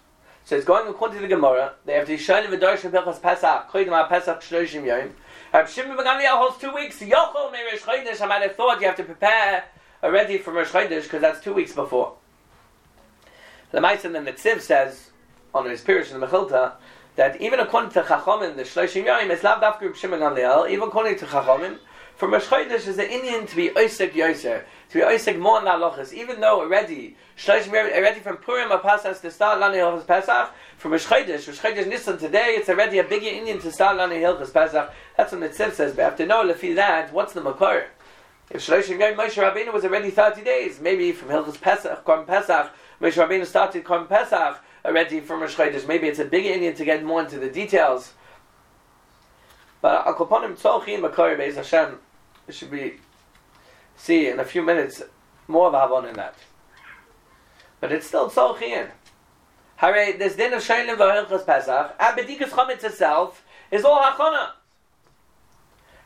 So 0.45 0.56
it's 0.56 0.65
going 0.65 0.88
according 0.88 1.17
to 1.17 1.21
the 1.23 1.34
Gemara. 1.34 1.73
They 1.86 1.93
have 1.93 2.06
to 2.08 2.17
show 2.17 2.45
the 2.45 2.58
Dorshan 2.58 2.91
Pilchas 2.91 3.21
Pesach, 3.21 3.69
Chodim 3.71 4.10
Pesach 4.10 4.41
Shloshim 4.41 4.86
Yom. 4.86 5.15
Rab 5.52 5.67
Shimon 5.67 5.97
Gamliel 5.97 6.38
holds 6.38 6.58
two 6.60 6.73
weeks. 6.73 6.99
Yochol 6.99 7.52
me 7.52 7.60
Rosh 7.71 7.82
Chodesh. 7.82 8.21
I 8.21 8.28
might 8.28 8.41
have 8.43 8.56
thought 8.56 8.82
you 8.82 8.88
have 8.88 8.97
to 8.97 9.04
prepare 9.04 9.63
already 10.04 10.38
for 10.38 10.54
Rosh 10.54 10.69
Chodesh 10.69 11.04
because 11.04 11.21
that's 11.21 11.39
two 11.39 11.54
weeks 11.54 11.73
before. 11.73 12.17
The 13.73 13.81
then 13.81 14.23
the 14.23 14.33
Tziv 14.33 14.62
says 14.62 15.09
on 15.51 15.67
his 15.67 15.81
Pirish 15.81 16.13
in 16.13 16.19
the 16.19 16.27
Mechilta 16.27 16.73
that 17.15 17.41
even 17.41 17.59
according 17.59 17.89
to 17.93 18.03
Chachomim, 18.03 18.55
the 18.55 18.62
Shloshim 18.62 19.03
it's 19.31 19.43
lav 19.43 19.63
dafka 19.63 19.81
Rab 19.81 19.95
Shimon 19.95 20.19
Gamliel. 20.19 20.69
Even 20.69 20.89
according 20.89 21.17
to 21.17 21.25
Chachomim, 21.25 21.79
for 22.15 22.29
Rosh 22.29 22.51
is 22.51 22.97
the 22.97 23.12
Indian 23.12 23.47
to 23.47 23.55
be 23.55 23.69
Oisek 23.69 24.12
Yoser, 24.12 24.63
to 24.89 24.93
be 24.93 24.99
Oisek 24.99 25.39
more 25.39 25.57
in 25.57 25.65
the 25.65 25.71
halachas, 25.71 26.13
even 26.13 26.39
though 26.39 26.62
already, 26.62 27.15
already 27.49 28.19
from 28.19 28.38
Purim 28.38 28.71
or 28.71 28.77
Pasas 28.77 29.19
to 29.21 29.31
start 29.31 29.59
Lani 29.59 29.77
Hilchas 29.79 30.05
Pesach, 30.05 30.51
from 30.77 30.91
Rosh 30.91 31.07
Chodesh, 31.07 31.47
Rosh 31.47 31.88
Nisan 31.88 32.19
today, 32.19 32.53
it's 32.55 32.69
already 32.69 32.99
a 32.99 33.03
bigger 33.03 33.25
Indian 33.25 33.57
to 33.59 33.71
start 33.71 33.97
Lani 33.97 34.17
Hilchas 34.17 34.53
Pesach. 34.53 34.93
That's 35.17 35.31
what 35.31 35.41
the 35.41 35.49
Tzib 35.49 35.71
says, 35.73 35.95
but 35.95 36.03
after 36.03 36.27
know, 36.27 36.45
lefi 36.45 36.75
that, 36.75 37.12
what's 37.12 37.33
the 37.33 37.41
Makor? 37.41 37.86
If 38.51 38.67
Shloshim 38.67 38.99
Yom 38.99 39.17
Moshe 39.17 39.41
Rabbeinu 39.41 39.73
was 39.73 39.83
already 39.83 40.12
30 40.12 40.43
days, 40.43 40.79
maybe 40.79 41.12
from 41.12 41.29
Hilchas 41.29 41.59
Pesach, 41.59 42.05
Korban 42.05 42.27
Pesach, 42.27 42.71
Moshe 43.03 43.15
Rabbeinu 43.15 43.45
started 43.45 43.83
Korban 43.83 44.07
Pesach 44.07 44.63
already 44.85 45.19
from 45.19 45.41
Rosh 45.41 45.57
Chodesh, 45.57 45.85
maybe 45.85 46.07
it's 46.07 46.19
a 46.19 46.25
bigger 46.25 46.49
Indian 46.51 46.73
to 46.75 46.85
get 46.85 47.03
more 47.03 47.21
into 47.21 47.37
the 47.37 47.49
details. 47.49 48.13
But 49.81 50.05
Akoponim 50.05 50.57
Tzolchi 50.57 50.97
Makor 50.97 51.37
Beis 51.37 51.55
Hashem, 51.55 51.99
it 52.47 52.55
should 52.55 52.71
be 52.71 52.93
see 53.97 54.29
in 54.29 54.39
a 54.39 54.45
few 54.45 54.61
minutes 54.61 55.03
more 55.49 55.67
of 55.67 55.73
Havon 55.73 56.07
in 56.07 56.15
that. 56.15 56.35
But 57.81 57.91
it's 57.91 58.07
still 58.07 58.29
Tzolchiin. 58.29 58.89
Hare, 59.75 60.17
this 60.17 60.37
din 60.37 60.53
of 60.53 60.63
Shailim 60.63 60.95
v'Hilchas 60.95 61.45
Pesach, 61.45 61.95
and 61.99 62.17
Bedikas 62.17 62.51
Chometz 62.51 62.85
itself 62.85 63.43
is 63.69 63.83
all 63.83 64.01
Hachana. 64.01 64.51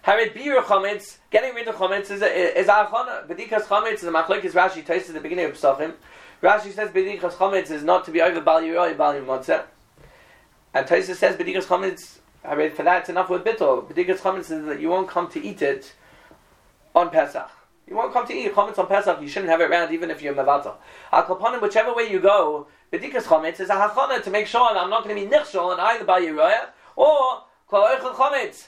Hare, 0.01 0.31
Bir 0.31 0.63
Chometz, 0.63 1.17
getting 1.29 1.53
rid 1.53 1.67
of 1.67 1.75
Chometz 1.75 2.09
is, 2.09 2.23
is 2.23 2.65
Hachana. 2.65 3.27
Bedikas 3.27 3.65
Chometz 3.65 3.95
is 3.95 4.05
a 4.05 4.11
Machlokes 4.11 4.53
Rashi 4.53 4.83
Tosis 4.83 5.09
at 5.09 5.13
the 5.13 5.21
beginning 5.21 5.45
of 5.45 5.51
Pesachim. 5.51 5.93
Rashi 6.41 6.71
says 6.71 6.89
Bedikas 6.91 7.33
Chometz 7.33 7.71
is 7.71 7.83
not 7.83 8.05
to 8.05 8.11
be 8.11 8.21
over 8.21 8.41
Bal 8.41 8.61
Yiroi, 8.61 8.95
Bal. 8.97 9.11
And 10.73 10.87
Tosis 10.87 11.15
says 11.15 11.35
Bedikas 11.35 11.65
Chometz, 11.65 12.19
Hare, 12.43 12.69
for 12.71 12.83
that 12.83 13.01
it's 13.01 13.09
enough 13.09 13.29
with 13.29 13.43
Bittul. 13.43 13.91
Bedikas 13.91 14.19
Chometz 14.19 14.51
is 14.51 14.65
that 14.65 14.79
you 14.79 14.89
won't 14.89 15.07
come 15.09 15.27
to 15.29 15.43
eat 15.43 15.61
it 15.61 15.93
on 16.95 17.09
Pesach. 17.09 17.49
You 17.87 17.95
won't 17.95 18.11
come 18.11 18.27
to 18.27 18.33
eat 18.33 18.53
chametz 18.53 18.77
on 18.77 18.87
Pesach. 18.87 19.21
You 19.21 19.29
shouldn't 19.29 19.49
have 19.49 19.61
it 19.61 19.69
around, 19.69 19.93
even 19.93 20.11
if 20.11 20.21
you're 20.21 20.33
mevatel. 20.33 20.75
Al 21.13 21.23
kaponim, 21.23 21.61
whichever 21.61 21.93
way 21.93 22.11
you 22.11 22.19
go, 22.19 22.67
bedikas 22.91 23.23
chametz 23.23 23.61
is 23.61 23.69
a 23.69 23.75
hachana 23.75 24.21
to 24.21 24.29
make 24.29 24.45
sure 24.45 24.73
that 24.73 24.83
I'm 24.83 24.89
not 24.89 25.05
going 25.05 25.15
to 25.15 25.21
be 25.25 25.33
nichshol 25.33 25.71
and 25.71 25.79
either 25.79 26.03
by 26.03 26.19
Uriah 26.19 26.69
or 26.97 27.43
kol 27.69 27.83
chametz. 27.83 28.67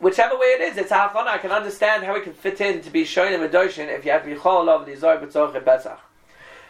Whichever 0.00 0.34
way 0.38 0.46
it 0.46 0.60
is, 0.62 0.78
it's 0.78 0.90
a 0.92 0.94
hachana. 0.94 1.26
I 1.26 1.38
can 1.38 1.50
understand 1.50 2.04
how 2.04 2.14
it 2.14 2.24
can 2.24 2.32
fit 2.32 2.60
in 2.62 2.80
to 2.80 2.90
be 2.90 3.04
shown 3.04 3.34
in 3.34 3.40
Medoshin 3.40 3.88
if 3.88 4.06
you 4.06 4.12
have 4.12 4.22
to 4.22 4.30
be 4.30 4.36
chol 4.36 4.68
of 4.68 4.86
the 4.86 4.96
zor 4.96 5.18
b'tzorch 5.18 5.62
Pesach. 5.62 6.00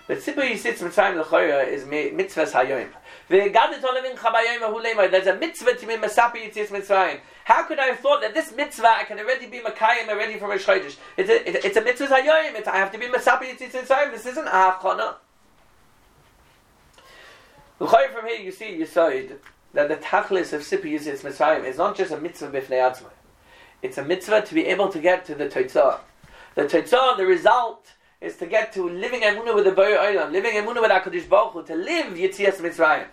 But 0.06 0.18
Sipur 0.18 0.42
Yisitz 0.42 0.80
Mitzrayim 0.80 1.18
L'choyer 1.18 1.66
is 1.66 1.84
mitzvahs 1.84 2.52
hayoim. 2.52 2.90
There's 5.10 5.26
a 5.26 5.36
mitzvah 5.36 5.74
to 5.76 5.86
be 5.86 5.94
Masapi 5.94 6.52
Yitzis 6.52 6.68
Mitzrayim. 6.68 7.20
How 7.44 7.62
could 7.62 7.78
I 7.78 7.86
have 7.86 8.00
thought 8.00 8.20
that 8.20 8.34
this 8.34 8.52
mitzvah 8.54 8.86
I 8.86 9.04
can 9.04 9.18
already 9.18 9.46
be 9.46 9.60
Makayim 9.60 10.08
already 10.10 10.38
from? 10.38 10.52
It's 10.52 10.68
a, 10.68 11.66
it's 11.66 11.76
a 11.78 11.80
mitzvah 11.80 12.08
hayoim. 12.08 12.54
It's, 12.54 12.68
I 12.68 12.76
have 12.76 12.92
to 12.92 12.98
be 12.98 13.06
Masapi 13.06 13.56
Yitzis 13.56 13.70
Mitzrayim. 13.70 14.10
This 14.12 14.26
isn't 14.26 14.46
a 14.46 14.50
hafchana. 14.50 15.14
L'choyer 17.80 18.12
from 18.12 18.26
here 18.26 18.40
you 18.40 18.52
see 18.52 18.78
Yisoid 18.78 19.38
that 19.72 19.88
the 19.88 19.96
tachlis 19.96 20.52
of 20.52 20.60
Sipur 20.60 20.84
Yitzis 20.84 21.22
Mitzrayim 21.22 21.64
is 21.64 21.78
not 21.78 21.96
just 21.96 22.12
a 22.12 22.20
mitzvah 22.20 22.50
b'fnei 22.50 22.92
atzmai. 22.92 23.10
It's 23.80 23.96
a 23.96 24.04
mitzvah 24.04 24.42
to 24.42 24.54
be 24.54 24.66
able 24.66 24.90
to 24.90 24.98
get 25.00 25.24
to 25.26 25.34
the 25.34 25.46
Toitzah. 25.46 26.00
The 26.56 26.64
Toitzah, 26.64 27.16
the 27.16 27.24
result 27.24 27.86
is 28.24 28.36
to 28.36 28.46
get 28.46 28.72
to 28.72 28.88
living 28.88 29.20
emuna 29.20 29.54
with 29.54 29.64
the 29.64 29.72
Bayer 29.72 29.98
Olam, 29.98 30.32
living 30.32 30.54
emuna 30.54 30.80
with 30.80 30.90
Hakadosh 30.90 31.28
Baruch 31.28 31.52
Hu, 31.52 31.62
to 31.64 31.74
live 31.74 32.14
Yitzias 32.14 32.56
Mitzrayim. 32.56 33.06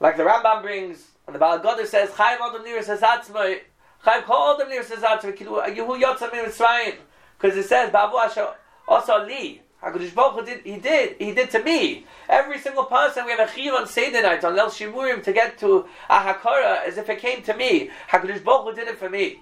Like 0.00 0.16
the 0.16 0.22
Rambam 0.22 0.62
brings, 0.62 1.10
and 1.26 1.34
the 1.34 1.38
Baal 1.38 1.60
Godah 1.60 1.86
says, 1.86 2.08
Chayv 2.10 2.38
Adam 2.40 2.64
Nir 2.64 2.80
Sazatzmai, 2.80 3.58
Chayv 4.04 4.24
Kol 4.24 4.54
Adam 4.54 4.70
Nir 4.70 4.82
Sazatzmai, 4.82 5.36
Kilu 5.36 5.62
Yehu 5.76 6.00
Yotzam 6.00 6.30
Mitzrayim, 6.30 6.96
because 7.38 7.56
it 7.56 7.64
says, 7.64 7.92
Babu 7.92 8.16
Asher 8.16 8.48
also 8.88 9.24
Li. 9.24 9.60
Hakadosh 9.82 10.14
Baruch 10.14 10.40
Hu 10.40 10.46
did, 10.46 10.60
he 10.64 10.76
did, 10.76 11.16
he 11.18 11.34
did 11.34 11.50
to 11.50 11.62
me. 11.62 12.06
Every 12.28 12.58
single 12.58 12.84
person, 12.84 13.26
we 13.26 13.32
have 13.32 13.48
a 13.48 13.52
chiv 13.52 13.74
on 13.74 13.86
Seder 13.86 14.22
night, 14.22 14.44
on 14.44 14.56
Lel 14.56 14.70
Shimurim, 14.70 15.22
to 15.24 15.32
get 15.32 15.58
to 15.58 15.86
a 16.08 16.18
Hakara, 16.20 16.86
as 16.86 16.96
if 16.96 17.10
it 17.10 17.18
came 17.18 17.42
to 17.42 17.54
me. 17.54 17.90
Hakadosh 18.10 18.42
Baruch 18.42 18.64
Hu 18.64 18.74
did 18.74 18.88
it 18.88 18.98
for 18.98 19.10
me. 19.10 19.40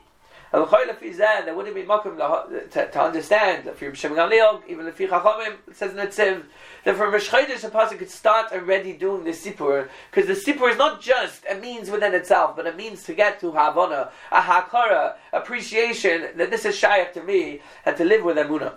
There 0.53 0.63
wouldn't 0.63 1.75
be 1.75 1.83
makom 1.85 2.71
to, 2.71 2.91
to 2.91 3.01
understand. 3.01 3.69
If 3.69 3.81
you're 3.81 3.95
Shem 3.95 4.13
Gamliel, 4.13 4.63
even 4.69 4.87
if 4.87 4.99
Chachamim, 4.99 5.57
says 5.73 5.93
in 5.93 5.97
the 5.97 6.43
that 6.85 6.97
from 6.97 7.13
Rosh 7.13 7.29
Chodesh 7.29 7.63
a 7.63 7.69
person 7.69 7.99
could 7.99 8.11
start 8.11 8.53
already 8.53 8.95
doing 8.95 9.23
the 9.23 9.31
Sipur, 9.31 9.89
because 10.11 10.27
the 10.27 10.53
Sipur 10.53 10.71
is 10.71 10.77
not 10.77 11.01
just 11.01 11.45
a 11.49 11.55
means 11.55 11.89
within 11.89 12.15
itself, 12.15 12.57
but 12.57 12.67
a 12.67 12.73
means 12.73 13.05
to 13.05 13.15
get 13.15 13.39
to 13.41 13.53
Havana, 13.53 14.11
a 14.33 14.41
Hakara, 14.41 15.15
appreciation 15.33 16.37
that 16.37 16.51
this 16.51 16.65
is 16.65 16.77
Shaykh 16.77 17.13
to 17.13 17.23
me, 17.23 17.61
and 17.85 17.97
to 17.97 18.05
live 18.05 18.25
with 18.25 18.37
Emunah. 18.37 18.75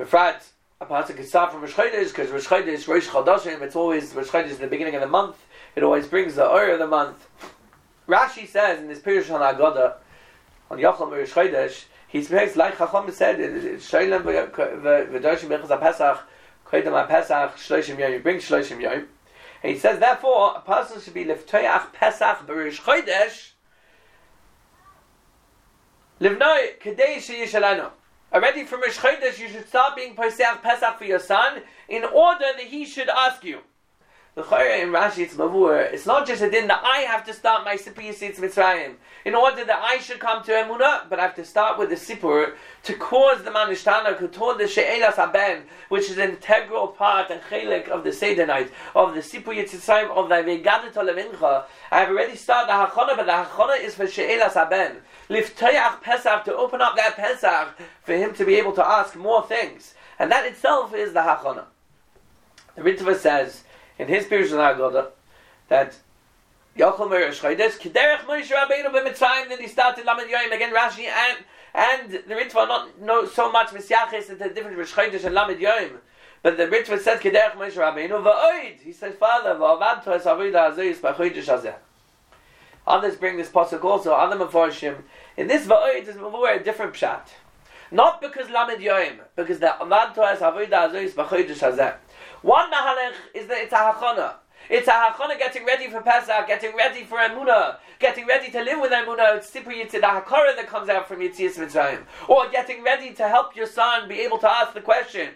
Befrat, 0.00 0.42
a 0.80 0.86
person 0.86 1.16
could 1.16 1.28
start 1.28 1.52
from 1.52 1.60
Rosh 1.60 1.74
Chodesh, 1.74 2.08
because 2.08 2.30
Rosh 2.30 2.46
Chodesh, 2.46 2.88
Rosh 2.88 3.06
Chodashim, 3.08 3.62
it's 3.62 3.76
always, 3.76 4.12
Rosh 4.14 4.28
Chodesh 4.28 4.50
is 4.50 4.58
the 4.58 4.66
beginning 4.66 4.96
of 4.96 5.00
the 5.00 5.06
month, 5.06 5.36
it 5.76 5.82
always 5.82 6.06
brings 6.06 6.34
the 6.34 6.50
oil 6.50 6.72
of 6.72 6.78
the 6.78 6.86
month. 6.86 7.28
Rashi 8.08 8.48
says 8.48 8.80
in 8.80 8.88
this 8.88 8.98
Pirush 8.98 9.30
on 9.32 9.42
Agoda, 9.42 9.96
on 10.70 10.78
Yochel 10.78 11.10
Merish 11.10 11.28
Chodesh, 11.28 11.84
he 12.08 12.22
speaks 12.22 12.56
like 12.56 12.78
Chacham 12.78 13.10
said, 13.12 13.38
Shoylem 13.38 14.22
v'doshim 14.22 15.48
b'chaz 15.48 15.68
ha-Pesach, 15.68 16.18
koydem 16.66 16.92
ha-Pesach, 16.92 17.56
shloshim 17.56 17.98
yom, 17.98 18.12
you 18.12 18.20
bring 18.20 18.38
shloshim 18.38 18.80
yom. 18.80 19.06
And 19.62 19.72
he 19.72 19.78
says, 19.78 19.98
therefore, 19.98 20.54
a 20.56 20.60
person 20.60 21.00
should 21.00 21.14
be 21.14 21.24
liftoyach 21.24 21.92
Pesach 21.92 22.46
b'rish 22.46 22.80
Chodesh, 22.80 23.50
livnoi 26.20 26.78
kedei 26.80 27.16
sheyishalano. 27.16 27.90
Already 28.32 28.64
from 28.64 28.80
Rish 28.80 28.98
Chodesh, 28.98 29.38
you 29.38 29.48
should 29.48 29.68
start 29.68 29.94
being 29.94 30.16
Pesach 30.16 30.62
Pesach 30.62 30.98
for 30.98 31.04
your 31.04 31.20
son, 31.20 31.62
in 31.88 32.04
order 32.04 32.44
that 32.56 32.66
he 32.66 32.84
should 32.84 33.08
ask 33.08 33.44
you. 33.44 33.60
The 34.36 34.42
Chayra 34.42 34.82
in 34.82 34.90
Rashi 34.90 35.20
it's 35.20 35.32
Mavur. 35.32 35.90
It's 35.90 36.04
not 36.04 36.26
just 36.26 36.42
a 36.42 36.50
din 36.50 36.66
that 36.66 36.84
I 36.84 36.98
have 37.10 37.24
to 37.24 37.32
start 37.32 37.64
my 37.64 37.76
Sipur 37.76 38.02
Yisitz 38.02 38.36
Mitzrayim 38.36 38.96
in 39.24 39.34
order 39.34 39.64
that 39.64 39.82
I 39.82 39.96
should 39.96 40.18
come 40.18 40.42
to 40.44 40.52
Emunah, 40.52 41.08
but 41.08 41.18
I 41.18 41.22
have 41.22 41.34
to 41.36 41.44
start 41.46 41.78
with 41.78 41.88
the 41.88 41.94
Sipur 41.94 42.52
to 42.82 42.92
cause 42.96 43.42
the 43.44 43.50
Manishtana 43.50 44.18
to 44.18 44.28
told 44.28 44.58
the 44.58 44.68
She'elas 44.68 45.16
Haben, 45.16 45.62
which 45.88 46.10
is 46.10 46.18
an 46.18 46.32
integral 46.32 46.88
part 46.88 47.30
and 47.30 47.40
chelik 47.44 47.88
of 47.88 48.04
the 48.04 48.12
Seder 48.12 48.44
night, 48.44 48.70
of 48.94 49.14
the 49.14 49.22
Sipur 49.22 49.56
Yitzrayim, 49.56 50.10
of 50.10 50.28
the 50.28 50.34
Vegadet 50.34 50.92
Olevincha. 50.92 51.64
I 51.90 52.00
have 52.00 52.10
already 52.10 52.36
started 52.36 52.68
the 52.68 52.74
Hachana, 52.74 53.16
but 53.16 53.24
the 53.24 53.32
Hachana 53.32 53.82
is 53.82 53.94
for 53.94 54.06
She'elas 54.06 54.52
Haben. 54.52 54.98
Liftayach 55.30 56.02
Pesach, 56.02 56.44
to 56.44 56.54
open 56.54 56.82
up 56.82 56.94
that 56.96 57.16
Pesach 57.16 57.74
for 58.02 58.12
him 58.12 58.34
to 58.34 58.44
be 58.44 58.56
able 58.56 58.74
to 58.74 58.86
ask 58.86 59.16
more 59.16 59.46
things. 59.46 59.94
And 60.18 60.30
that 60.30 60.44
itself 60.44 60.92
is 60.94 61.14
the 61.14 61.20
Hachana. 61.20 61.64
The 62.74 62.82
Ritva 62.82 63.16
says, 63.16 63.62
in 63.98 64.08
his 64.08 64.24
Pirush 64.26 64.50
Agoda 64.50 65.08
that 65.68 65.96
Yochel 66.76 67.08
Merish 67.08 67.40
Chodesh 67.40 67.78
Kederech 67.78 68.20
Moshe 68.20 68.50
Rabbeinu 68.50 68.92
b'Mitzrayim 68.92 69.48
then 69.48 69.60
he 69.60 69.68
started 69.68 70.04
Lamed 70.04 70.30
Yoim 70.30 70.54
again 70.54 70.72
Rashi 70.72 71.06
and 71.06 71.38
and 71.74 72.12
the 72.12 72.34
Ritva 72.34 72.68
not 72.68 73.00
know 73.00 73.26
so 73.26 73.50
much 73.50 73.68
Misyachis 73.68 74.30
into 74.30 74.36
the 74.36 74.50
different 74.50 74.76
Rosh 74.76 74.92
Chodesh 74.92 75.24
and 75.24 75.34
Lamed 75.34 75.60
Yoim 75.60 75.98
but 76.42 76.56
the 76.56 76.66
Ritva 76.66 77.00
says 77.00 77.20
Kederech 77.20 77.52
Moshe 77.52 77.74
Rabbeinu 77.74 78.22
v'Oid 78.22 78.80
he 78.80 78.92
says 78.92 79.14
Father 79.16 79.54
v'Avad 79.54 80.06
es 80.08 80.24
Avida 80.24 80.72
Azoyis 80.72 80.96
b'Chodesh 80.96 81.46
Hazeh 81.46 81.76
Others 82.86 83.16
bring 83.16 83.36
this 83.36 83.48
pasuk 83.48 83.82
also. 83.84 84.12
Other 84.12 84.36
mafarshim 84.36 85.02
in 85.36 85.48
this 85.48 85.66
va'oid 85.66 86.06
is 86.06 86.16
a 86.16 86.64
different 86.64 86.94
pshat. 86.94 87.28
Not 87.90 88.20
because 88.20 88.48
lamed 88.48 88.80
yoim, 88.80 89.20
because 89.34 89.58
the 89.58 89.66
avad 89.66 90.14
toas 90.14 90.38
avodah 90.38 90.90
azois 90.90 91.12
b'chodesh 91.12 91.58
hazeh. 91.58 91.94
One 92.46 92.70
mahalech 92.70 93.14
is 93.34 93.48
that 93.48 93.58
it's 93.58 93.72
a 93.72 93.76
hachana. 93.76 94.34
It's 94.70 94.86
a 94.86 94.92
hachana 94.92 95.36
getting 95.36 95.66
ready 95.66 95.90
for 95.90 96.00
Pesach, 96.00 96.46
getting 96.46 96.76
ready 96.76 97.02
for 97.02 97.18
Emunah, 97.18 97.78
getting 97.98 98.24
ready 98.24 98.52
to 98.52 98.62
live 98.62 98.80
with 98.80 98.92
Emunah. 98.92 99.38
It's 99.38 99.50
Yitzid, 99.50 99.90
the 99.90 99.98
hakara 99.98 100.54
that 100.54 100.68
comes 100.68 100.88
out 100.88 101.08
from 101.08 101.18
Yitzias 101.18 101.58
Mitzrayim. 101.58 102.04
Or 102.28 102.48
getting 102.48 102.84
ready 102.84 103.12
to 103.14 103.26
help 103.26 103.56
your 103.56 103.66
son 103.66 104.08
be 104.08 104.20
able 104.20 104.38
to 104.38 104.48
ask 104.48 104.74
the 104.74 104.80
question. 104.80 105.30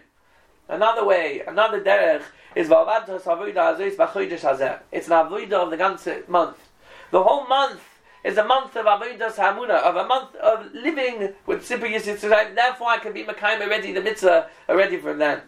Another 0.69 1.03
way, 1.05 1.41
another 1.45 1.81
derech, 1.83 2.23
is 2.55 2.69
Vavados 2.69 3.23
Avodah 3.23 3.75
Azois 3.75 3.97
Vachodesh 3.97 4.39
Hazeh. 4.39 4.79
It's 4.93 5.07
an 5.07 5.13
Avodah 5.13 5.63
of 5.65 5.69
the 5.69 5.75
ganze 5.75 6.25
month. 6.29 6.69
The 7.11 7.21
whole 7.21 7.45
month 7.45 7.81
is 8.23 8.37
a 8.37 8.45
month 8.45 8.77
of 8.77 8.85
Avodah 8.85 9.33
Hamuna, 9.33 9.81
of 9.81 9.97
a 9.97 10.07
month 10.07 10.33
of 10.37 10.73
living 10.73 11.33
with 11.45 11.67
Sipur 11.67 11.93
Yitzid. 11.93 12.55
Therefore 12.55 12.87
I 12.87 12.99
can 12.99 13.11
be 13.11 13.25
Mekayim 13.25 13.59
already, 13.59 13.91
the 13.91 13.99
mitzvah 13.99 14.47
already 14.69 14.95
from 14.95 15.17
then. 15.17 15.41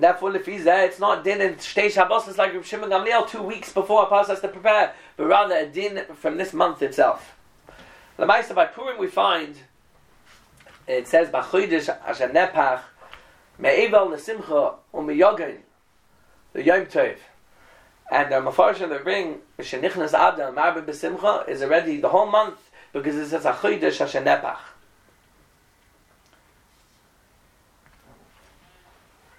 Therefore, 0.00 0.32
Lefiza, 0.32 0.86
it's 0.86 1.00
not 1.00 1.24
din 1.24 1.40
and 1.40 1.56
Shtei 1.58 1.90
Shabbos, 1.90 2.28
it's 2.28 2.38
like 2.38 2.52
Rav 2.52 2.66
Shimon 2.66 2.90
Gamliel 2.90 3.28
two 3.28 3.42
weeks 3.42 3.72
before 3.72 4.02
a 4.02 4.06
person 4.06 4.34
has 4.34 4.40
to 4.42 4.48
prepare, 4.48 4.94
but 5.16 5.26
rather 5.26 5.56
a 5.56 5.66
din 5.66 6.04
from 6.14 6.36
this 6.36 6.52
month 6.52 6.82
itself. 6.82 7.34
The 8.16 8.26
Meister 8.26 8.54
by 8.54 8.66
Purim 8.66 8.98
we 8.98 9.06
find, 9.06 9.56
it 10.86 11.08
says, 11.08 11.28
Bachuidish 11.28 11.88
Asher 12.06 12.28
Nepach, 12.28 12.80
Me'evel 13.58 14.08
Nesimcha, 14.08 14.74
U'meyogen, 14.92 15.58
the 16.52 16.62
Yom 16.62 16.86
Tov. 16.86 17.16
And 18.10 18.30
the 18.30 18.36
Mefarshim 18.36 18.88
that 18.90 19.02
bring, 19.02 19.38
Shenichnas 19.58 20.14
Adam, 20.14 20.54
Marbe 20.54 20.84
Besimcha, 20.86 21.48
is 21.48 21.62
already 21.62 22.00
the 22.00 22.08
whole 22.08 22.26
month, 22.26 22.70
because 22.92 23.16
it 23.16 23.28
says, 23.28 23.44
Achuidish 23.44 24.00
Asher 24.00 24.22
Nepach. 24.22 24.58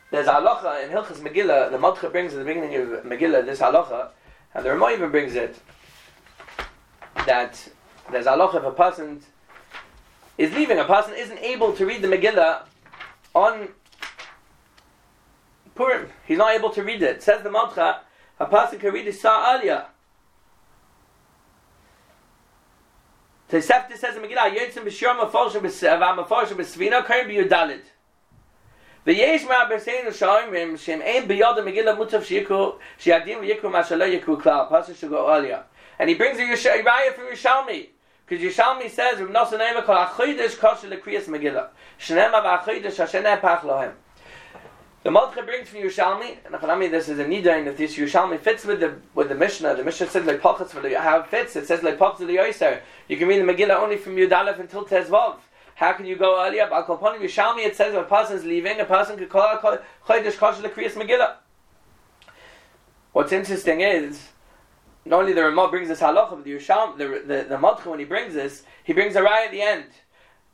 There's 0.09 0.27
halacha 0.27 0.83
in 0.83 0.89
Hilchas 0.89 1.19
Megillah. 1.19 1.69
The 1.71 1.77
Madcha 1.77 2.11
brings 2.11 2.33
at 2.33 2.39
the 2.39 2.45
beginning 2.45 2.75
of 2.75 3.03
Megillah 3.03 3.45
this 3.45 3.59
halacha, 3.59 4.09
and 4.53 4.65
the 4.65 4.71
Ramah 4.71 4.91
even 4.91 5.11
brings 5.11 5.35
it 5.35 5.59
that 7.25 7.67
there's 8.11 8.25
halacha 8.25 8.55
if 8.55 8.63
a 8.63 8.71
person 8.71 9.21
is 10.37 10.53
leaving, 10.53 10.79
a 10.79 10.85
person 10.85 11.13
isn't 11.15 11.39
able 11.39 11.73
to 11.73 11.85
read 11.85 12.01
the 12.01 12.07
Megillah 12.07 12.63
on 13.35 13.69
Purim. 15.75 16.09
He's 16.25 16.37
not 16.37 16.55
able 16.55 16.69
to 16.71 16.83
read 16.83 17.01
it. 17.01 17.21
Says 17.21 17.43
the 17.43 17.49
Madcha, 17.49 17.99
a 18.39 18.45
person 18.45 18.79
can 18.79 18.93
read 18.93 19.13
Sa'aliyah. 19.13 19.85
Tosefta 23.49 23.97
says 23.97 24.15
in 24.15 24.21
Megillah, 24.21 24.55
Yotzim 24.55 24.83
b'shir 24.85 25.19
maforsha 25.19 25.59
b'svina, 25.59 27.05
karim 27.05 27.27
b'yudalid. 27.29 27.81
ויש 29.06 29.44
מהברסינו 29.44 30.12
שאומרים 30.12 30.76
שהם 30.76 31.00
אין 31.00 31.28
ביוד 31.28 31.58
המגילה 31.58 31.94
מוטב 31.94 32.22
שיקו, 32.22 32.72
שיעדים 32.98 33.40
ויקו 33.40 33.68
מה 33.68 33.84
שלא 33.84 34.04
יקו 34.04 34.38
כלל, 34.38 34.60
פסו 34.70 34.94
שגאוליה. 34.94 35.58
And 35.98 36.08
he 36.08 36.14
brings 36.14 36.38
a 36.38 36.42
Yiraya 36.42 37.14
from 37.14 37.26
Yerushalmi. 37.26 37.88
Because 38.26 38.42
Yerushalmi 38.42 38.90
says, 38.90 39.20
Rav 39.20 39.28
Nosson 39.28 39.60
Eva 39.60 39.82
kol 39.82 39.96
achoidesh 39.96 40.58
kosher 40.58 40.88
lekriyas 40.88 41.26
Megillah. 41.26 41.68
Shnema 42.00 42.42
v'achoidesh 42.42 42.96
hasheneh 42.96 43.40
pach 43.40 43.62
lohem. 43.62 43.92
The 45.02 45.10
Malcha 45.10 45.44
brings 45.44 45.68
from 45.68 45.80
Yerushalmi, 45.80 46.36
and 46.44 46.54
Achanami, 46.54 46.90
this 46.90 47.08
is 47.08 47.18
a 47.18 47.24
nida, 47.24 47.58
and 47.58 47.68
if 47.68 47.76
this 47.76 47.96
Yerushalmi 47.96 48.40
fits 48.40 48.64
with 48.64 48.80
the 48.80 48.94
with 49.14 49.28
the 49.28 49.34
Mishnah, 49.34 49.74
the 49.74 49.84
Mishnah 49.84 50.06
says 50.06 50.24
like 50.24 50.40
pockets 50.40 50.72
for 50.72 50.80
the 50.80 50.94
how 50.94 51.20
it 51.20 51.26
fits. 51.26 51.56
It 51.56 51.66
says 51.66 51.82
like 51.82 51.98
pockets 51.98 52.22
of 52.22 52.28
the 52.28 52.36
Yoser. 52.36 52.80
You 53.08 53.16
can 53.16 53.26
read 53.28 53.46
the 53.46 53.52
Megillah 53.52 53.76
only 53.80 53.96
from 53.96 54.16
Yudalef 54.16 54.60
until 54.60 54.84
Tezvav. 54.84 55.36
How 55.77 55.93
can 55.93 56.07
you 56.07 56.15
go 56.15 56.43
earlier? 56.43 56.63
Al 56.63 56.85
Kolponim 56.85 57.19
Yerushalmi, 57.19 57.63
it 57.63 57.75
says 57.75 57.93
if 57.93 57.99
a 57.99 58.03
person 58.03 58.35
is 58.35 58.43
leaving, 58.43 58.79
a 58.79 58.85
person 58.85 59.15
could 59.15 59.29
call 59.29 59.43
out 59.43 59.61
Chodesh 59.61 60.33
Lekriyas 60.33 60.93
Megillah. 60.93 61.35
What's 63.11 63.31
interesting 63.31 63.81
is, 63.81 64.29
not 65.05 65.19
only 65.19 65.33
the 65.33 65.43
Ramah 65.43 65.67
brings 65.69 65.87
this 65.87 65.99
halacha, 65.99 66.31
but 66.31 66.45
the 66.45 66.53
Yerushalmi, 66.53 66.97
the 66.97 67.07
the, 67.27 67.45
the 67.49 67.57
Malcha, 67.57 67.85
when 67.85 67.99
he 67.99 68.05
brings 68.05 68.33
this, 68.33 68.63
he 68.83 68.93
brings 68.93 69.15
a 69.15 69.21
raya 69.21 69.45
at 69.45 69.51
the 69.51 69.61
end. 69.61 69.85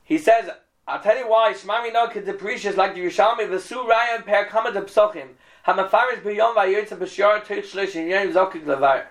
He 0.03 0.17
says 0.17 0.49
I'll 0.85 1.01
tell 1.01 1.17
you 1.17 1.29
why. 1.29 1.53
Shmami 1.53 1.93
no 1.93 2.09
depreciates 2.09 2.75
like 2.75 2.93
the 2.93 2.99
Yerushalmi 2.99 3.47
v'su 3.47 3.89
raya 3.89 4.25
per 4.25 4.43
kama 4.47 4.73
de 4.73 4.81
psochim. 4.81 5.29
Hamafaris 5.65 6.21
b'yom 6.21 6.53
v'ayotza 6.53 6.97
b'shar 6.97 7.45
teich 7.45 7.71
shlish 7.71 7.95
in 7.95 8.09
yom 8.09 8.33
zokik 8.33 8.65
levar. 8.65 9.05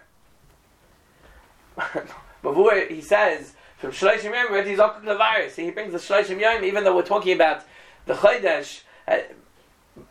Before 2.42 2.74
he 2.74 3.00
says 3.00 3.54
from 3.82 3.90
shloshim 3.90 4.32
yom 4.32 4.52
ready 4.52 4.76
zokik 4.76 5.02
levar. 5.02 5.50
See, 5.50 5.64
he 5.64 5.72
brings 5.72 5.90
the 5.90 5.98
shloshim 5.98 6.40
yom 6.40 6.62
even 6.62 6.84
though 6.84 6.94
we're 6.94 7.02
talking 7.02 7.32
about 7.32 7.64
the 8.06 8.14
chodesh. 8.14 8.82
Uh, 9.08 9.18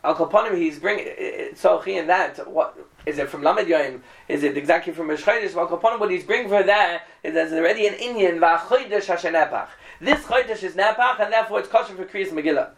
Al 0.04 0.14
Kaponim, 0.14 0.56
he's 0.56 0.78
bringing 0.78 1.08
so 1.56 1.80
in 1.80 2.06
that. 2.06 2.46
What 2.48 2.78
is 3.06 3.18
it 3.18 3.30
from 3.30 3.42
Lamed 3.42 3.66
Yom? 3.66 4.02
Is 4.28 4.42
it 4.42 4.56
exactly 4.56 4.92
from 4.92 5.08
Rosh 5.08 5.22
Chodesh? 5.22 5.56
Al 5.56 5.66
Kaponim, 5.66 5.98
what 5.98 6.10
he's 6.10 6.22
bringing 6.22 6.48
for 6.48 6.62
there 6.62 7.00
is 7.24 7.32
there's 7.32 7.52
already 7.52 7.86
an 7.86 7.94
Indian 7.94 8.38
va'chodesh 8.38 9.06
hashenepach. 9.06 9.68
This 10.00 10.20
Chodesh 10.24 10.62
is 10.62 10.74
Nepach, 10.74 11.18
and 11.18 11.32
therefore 11.32 11.60
it's 11.60 11.68
kosher 11.68 11.94
for 11.94 12.04
Kriyas 12.04 12.28
Megillah. 12.28 12.70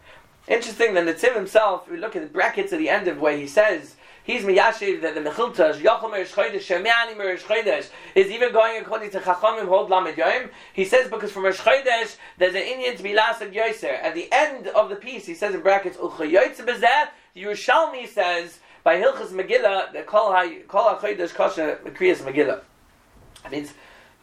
Interesting, 0.47 0.95
then 0.95 1.07
the 1.07 1.13
Netziv 1.13 1.35
himself, 1.35 1.91
we 1.91 1.97
look 1.97 2.15
at 2.17 2.23
the 2.23 2.29
brackets 2.29 2.73
at 2.73 2.79
the 2.79 2.89
end 2.89 3.09
of 3.09 3.19
where 3.19 3.37
he 3.37 3.47
says, 3.47 3.97
he's 4.25 4.43
miyashiv 4.43 5.01
that 5.03 5.15
the 5.15 5.21
mechiltash 5.21 5.77
yachol 5.77 6.11
merish 6.11 6.33
chodesh 6.33 7.43
chodesh 7.43 7.89
is 8.17 8.31
even 8.31 8.53
going 8.53 8.81
according 8.81 9.11
to 9.11 9.21
chachamim 9.21 9.69
hold 9.69 9.89
lamed 9.91 10.19
yom. 10.19 10.51
He 10.73 10.85
says 10.85 11.09
because 11.09 11.31
from 11.31 11.45
merish 11.45 11.59
chodesh 11.59 12.17
there's 12.39 12.55
an 12.55 12.63
Indian 12.63 12.97
to 12.97 13.03
be 13.03 13.15
lasted 13.15 13.53
yoser. 13.53 14.03
At 14.03 14.15
the 14.15 14.29
end 14.33 14.67
of 14.69 14.89
the 14.89 14.97
piece, 14.97 15.27
he 15.27 15.35
says 15.35 15.55
in 15.55 15.61
brackets 15.61 15.97
uchayoytze 15.97 16.65
bezeh. 16.65 17.09
Yerushalmi 17.37 18.09
says 18.09 18.59
by 18.83 19.01
Hilchas 19.01 19.29
Megillah 19.29 19.93
that 19.93 20.07
kol 20.07 20.33
ha 20.33 20.49
kol 20.67 20.83
ha 20.83 20.99
kosher 20.99 21.79
kriyas 21.95 22.19
Megillah. 22.19 22.61
It 23.45 23.51
means 23.53 23.75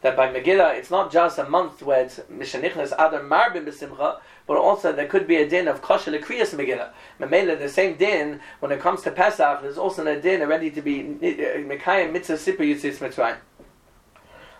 that 0.02 0.16
by 0.16 0.28
Megillah 0.28 0.76
it's 0.76 0.92
not 0.92 1.12
just 1.12 1.38
a 1.38 1.48
month 1.48 1.82
where 1.82 2.04
it's 2.04 2.20
Mishanichnas 2.32 2.92
Adar 2.94 3.22
Marbim 3.22 3.66
B'Simcha, 3.66 4.20
but 4.48 4.58
also 4.58 4.92
there 4.92 5.08
could 5.08 5.28
be 5.28 5.38
a 5.38 5.48
din 5.48 5.68
of 5.68 5.82
Kosher 5.82 6.12
Lekriyas 6.12 6.56
Megillah. 6.56 6.90
Memela, 7.20 7.58
the 7.58 7.70
same 7.70 7.96
din, 7.98 8.40
when 8.60 8.72
it 8.72 8.80
comes 8.80 9.02
to 9.04 9.12
Pesach, 9.12 9.62
there's 9.62 9.78
also 9.78 10.06
a 10.06 10.20
din 10.20 10.48
ready 10.48 10.72
to 10.72 10.82
be 10.82 11.02
uh, 11.02 11.60
Mekayim 11.60 12.12
Mitzvah 12.12 12.34
Sipur 12.34 12.60
Yitzis 12.60 12.98
Mitzrayim. 12.98 13.38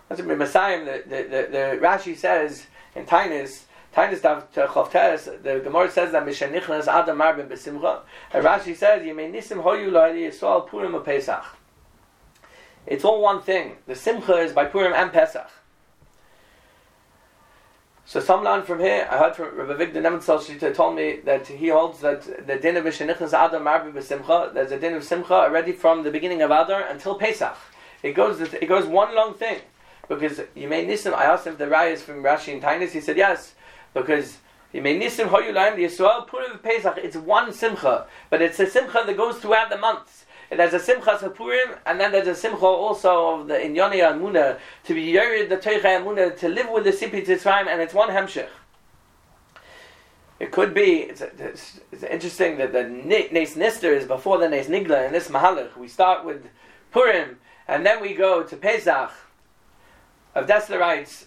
That's 0.08 0.22
what 0.22 0.38
Messiah, 0.38 0.84
the, 0.84 1.78
Rashi 1.80 2.16
says 2.16 2.66
in 2.94 3.06
Tainis, 3.06 3.62
Tainis 3.94 4.22
Dav 4.22 4.52
Chavteres, 4.52 5.42
the 5.42 5.60
Gemara 5.60 5.90
says 5.90 6.12
that 6.12 6.24
Mishanichnas 6.24 6.82
Adar 6.82 7.14
Marbim 7.14 7.48
B'Simcha, 7.48 8.00
and 8.32 8.44
Rashi 8.44 8.76
says, 8.76 9.02
Yemei 9.02 9.32
Nisim 9.32 9.62
Hoyu 9.62 9.90
Lo'ali 9.90 10.28
Yisrael 10.28 10.68
Purim 10.68 11.02
Pesach. 11.02 11.44
It's 12.86 13.04
all 13.04 13.20
one 13.20 13.42
thing. 13.42 13.76
The 13.86 13.94
Simcha 13.94 14.36
is 14.38 14.52
by 14.52 14.64
Purim 14.66 14.92
and 14.92 15.12
Pesach. 15.12 15.48
So 18.04 18.20
some 18.20 18.42
learn 18.44 18.62
from 18.62 18.80
here. 18.80 19.08
I 19.10 19.18
heard 19.18 19.36
from 19.36 19.56
Rabbi 19.56 19.74
Victor 19.74 20.02
Nemetzel 20.02 20.74
told 20.74 20.96
me 20.96 21.20
that 21.24 21.46
he 21.46 21.68
holds 21.68 22.00
that 22.00 22.46
the 22.46 22.56
din 22.56 22.76
of 22.76 22.84
Mishanichnas 22.84 23.28
Adar 23.28 23.60
Marbi 23.60 23.92
b'Simcha. 23.92 24.52
There's 24.52 24.72
a 24.72 24.78
din 24.78 24.94
of 24.94 25.04
Simcha 25.04 25.32
already 25.32 25.72
from 25.72 26.02
the 26.02 26.10
beginning 26.10 26.42
of 26.42 26.50
Adar 26.50 26.82
until 26.82 27.14
Pesach. 27.14 27.56
It 28.02 28.12
goes. 28.12 28.40
It 28.40 28.68
goes 28.68 28.86
one 28.86 29.14
long 29.14 29.34
thing 29.34 29.60
because 30.08 30.40
you 30.54 30.68
may 30.68 30.84
nisim. 30.84 31.14
I 31.14 31.24
asked 31.24 31.46
him 31.46 31.52
if 31.52 31.58
the 31.58 31.66
raya 31.66 31.92
is 31.92 32.02
from 32.02 32.22
Rashi 32.22 32.52
and 32.52 32.62
Tainis. 32.62 32.90
He 32.90 33.00
said 33.00 33.16
yes 33.16 33.54
because 33.94 34.38
you 34.72 34.82
may 34.82 34.98
nisim 34.98 35.28
hoyulayim 35.28 35.76
the 35.76 35.84
Yisrael 35.84 36.26
Purim 36.26 36.58
Pesach. 36.58 36.98
It's 36.98 37.16
one 37.16 37.52
Simcha, 37.52 38.06
but 38.28 38.42
it's 38.42 38.58
a 38.58 38.66
Simcha 38.66 39.04
that 39.06 39.16
goes 39.16 39.38
throughout 39.38 39.70
the 39.70 39.78
months 39.78 40.26
there's 40.58 40.74
a 40.74 40.80
simcha 40.80 41.12
of 41.12 41.34
Purim, 41.34 41.76
and 41.86 41.98
then 42.00 42.12
there's 42.12 42.28
a 42.28 42.34
simcha 42.34 42.64
also 42.64 43.40
of 43.40 43.48
the 43.48 43.54
Inyani 43.54 44.00
Amuna 44.00 44.58
to 44.84 44.94
be 44.94 45.12
Yerid 45.12 45.48
the 45.48 45.56
Teicha 45.56 45.82
Amuna 45.82 46.36
to 46.38 46.48
live 46.48 46.68
with 46.68 46.84
the 46.84 46.90
Sipi 46.90 47.24
Tzrayim, 47.24 47.66
and 47.68 47.80
it's 47.80 47.94
one 47.94 48.10
hemshech. 48.10 48.48
It 50.38 50.50
could 50.50 50.74
be. 50.74 51.02
It's, 51.02 51.20
it's, 51.20 51.80
it's 51.92 52.02
interesting 52.02 52.58
that 52.58 52.72
the 52.72 52.82
Nes 52.82 53.54
Nister 53.54 53.94
is 53.96 54.06
before 54.06 54.38
the 54.38 54.48
Nes 54.48 54.66
Nigla 54.66 55.06
in 55.06 55.12
this 55.12 55.28
Mahalach. 55.28 55.76
We 55.76 55.86
start 55.86 56.24
with 56.24 56.46
Purim, 56.90 57.38
and 57.68 57.86
then 57.86 58.02
we 58.02 58.14
go 58.14 58.42
to 58.42 58.56
Pesach. 58.56 59.12
Of 60.34 60.46
Dessler 60.46 60.80
writes 60.80 61.26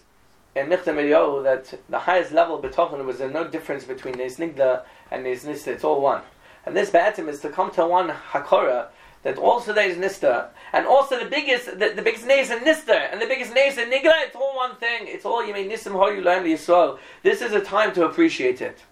in 0.54 0.66
Michtam 0.66 1.42
that 1.44 1.78
the 1.88 1.98
highest 2.00 2.32
level 2.32 2.60
betochen 2.60 3.04
was 3.06 3.18
there 3.18 3.30
no 3.30 3.48
difference 3.48 3.84
between 3.84 4.18
Nes 4.18 4.36
Nigla 4.36 4.82
and 5.10 5.24
Nes 5.24 5.44
Nister. 5.44 5.68
It's 5.68 5.84
all 5.84 6.00
one. 6.00 6.22
And 6.66 6.76
this 6.76 6.90
Ba'atim 6.90 7.28
is 7.28 7.40
to 7.40 7.48
come 7.48 7.70
to 7.72 7.86
one 7.86 8.10
Hakora 8.10 8.88
that 9.26 9.38
also 9.38 9.72
there 9.72 9.88
is 9.88 9.96
Nista, 9.96 10.50
and 10.72 10.86
also 10.86 11.18
the 11.18 11.28
biggest, 11.28 11.80
the, 11.80 11.92
the 11.96 12.00
biggest 12.00 12.24
nays 12.24 12.48
in 12.48 12.60
Nista, 12.60 13.12
and 13.12 13.20
the 13.20 13.26
biggest 13.26 13.52
nays 13.52 13.76
in 13.76 13.90
Nigla, 13.90 14.12
it's 14.24 14.36
all 14.36 14.54
one 14.54 14.76
thing. 14.76 15.08
It's 15.08 15.24
all 15.24 15.44
you 15.44 15.52
mean 15.52 15.68
Nisim 15.68 15.94
Hoyu 15.94 16.22
Lam 16.22 16.44
Yisrael. 16.44 17.00
This 17.24 17.42
is 17.42 17.52
a 17.52 17.60
time 17.60 17.92
to 17.94 18.04
appreciate 18.04 18.60
it. 18.60 18.84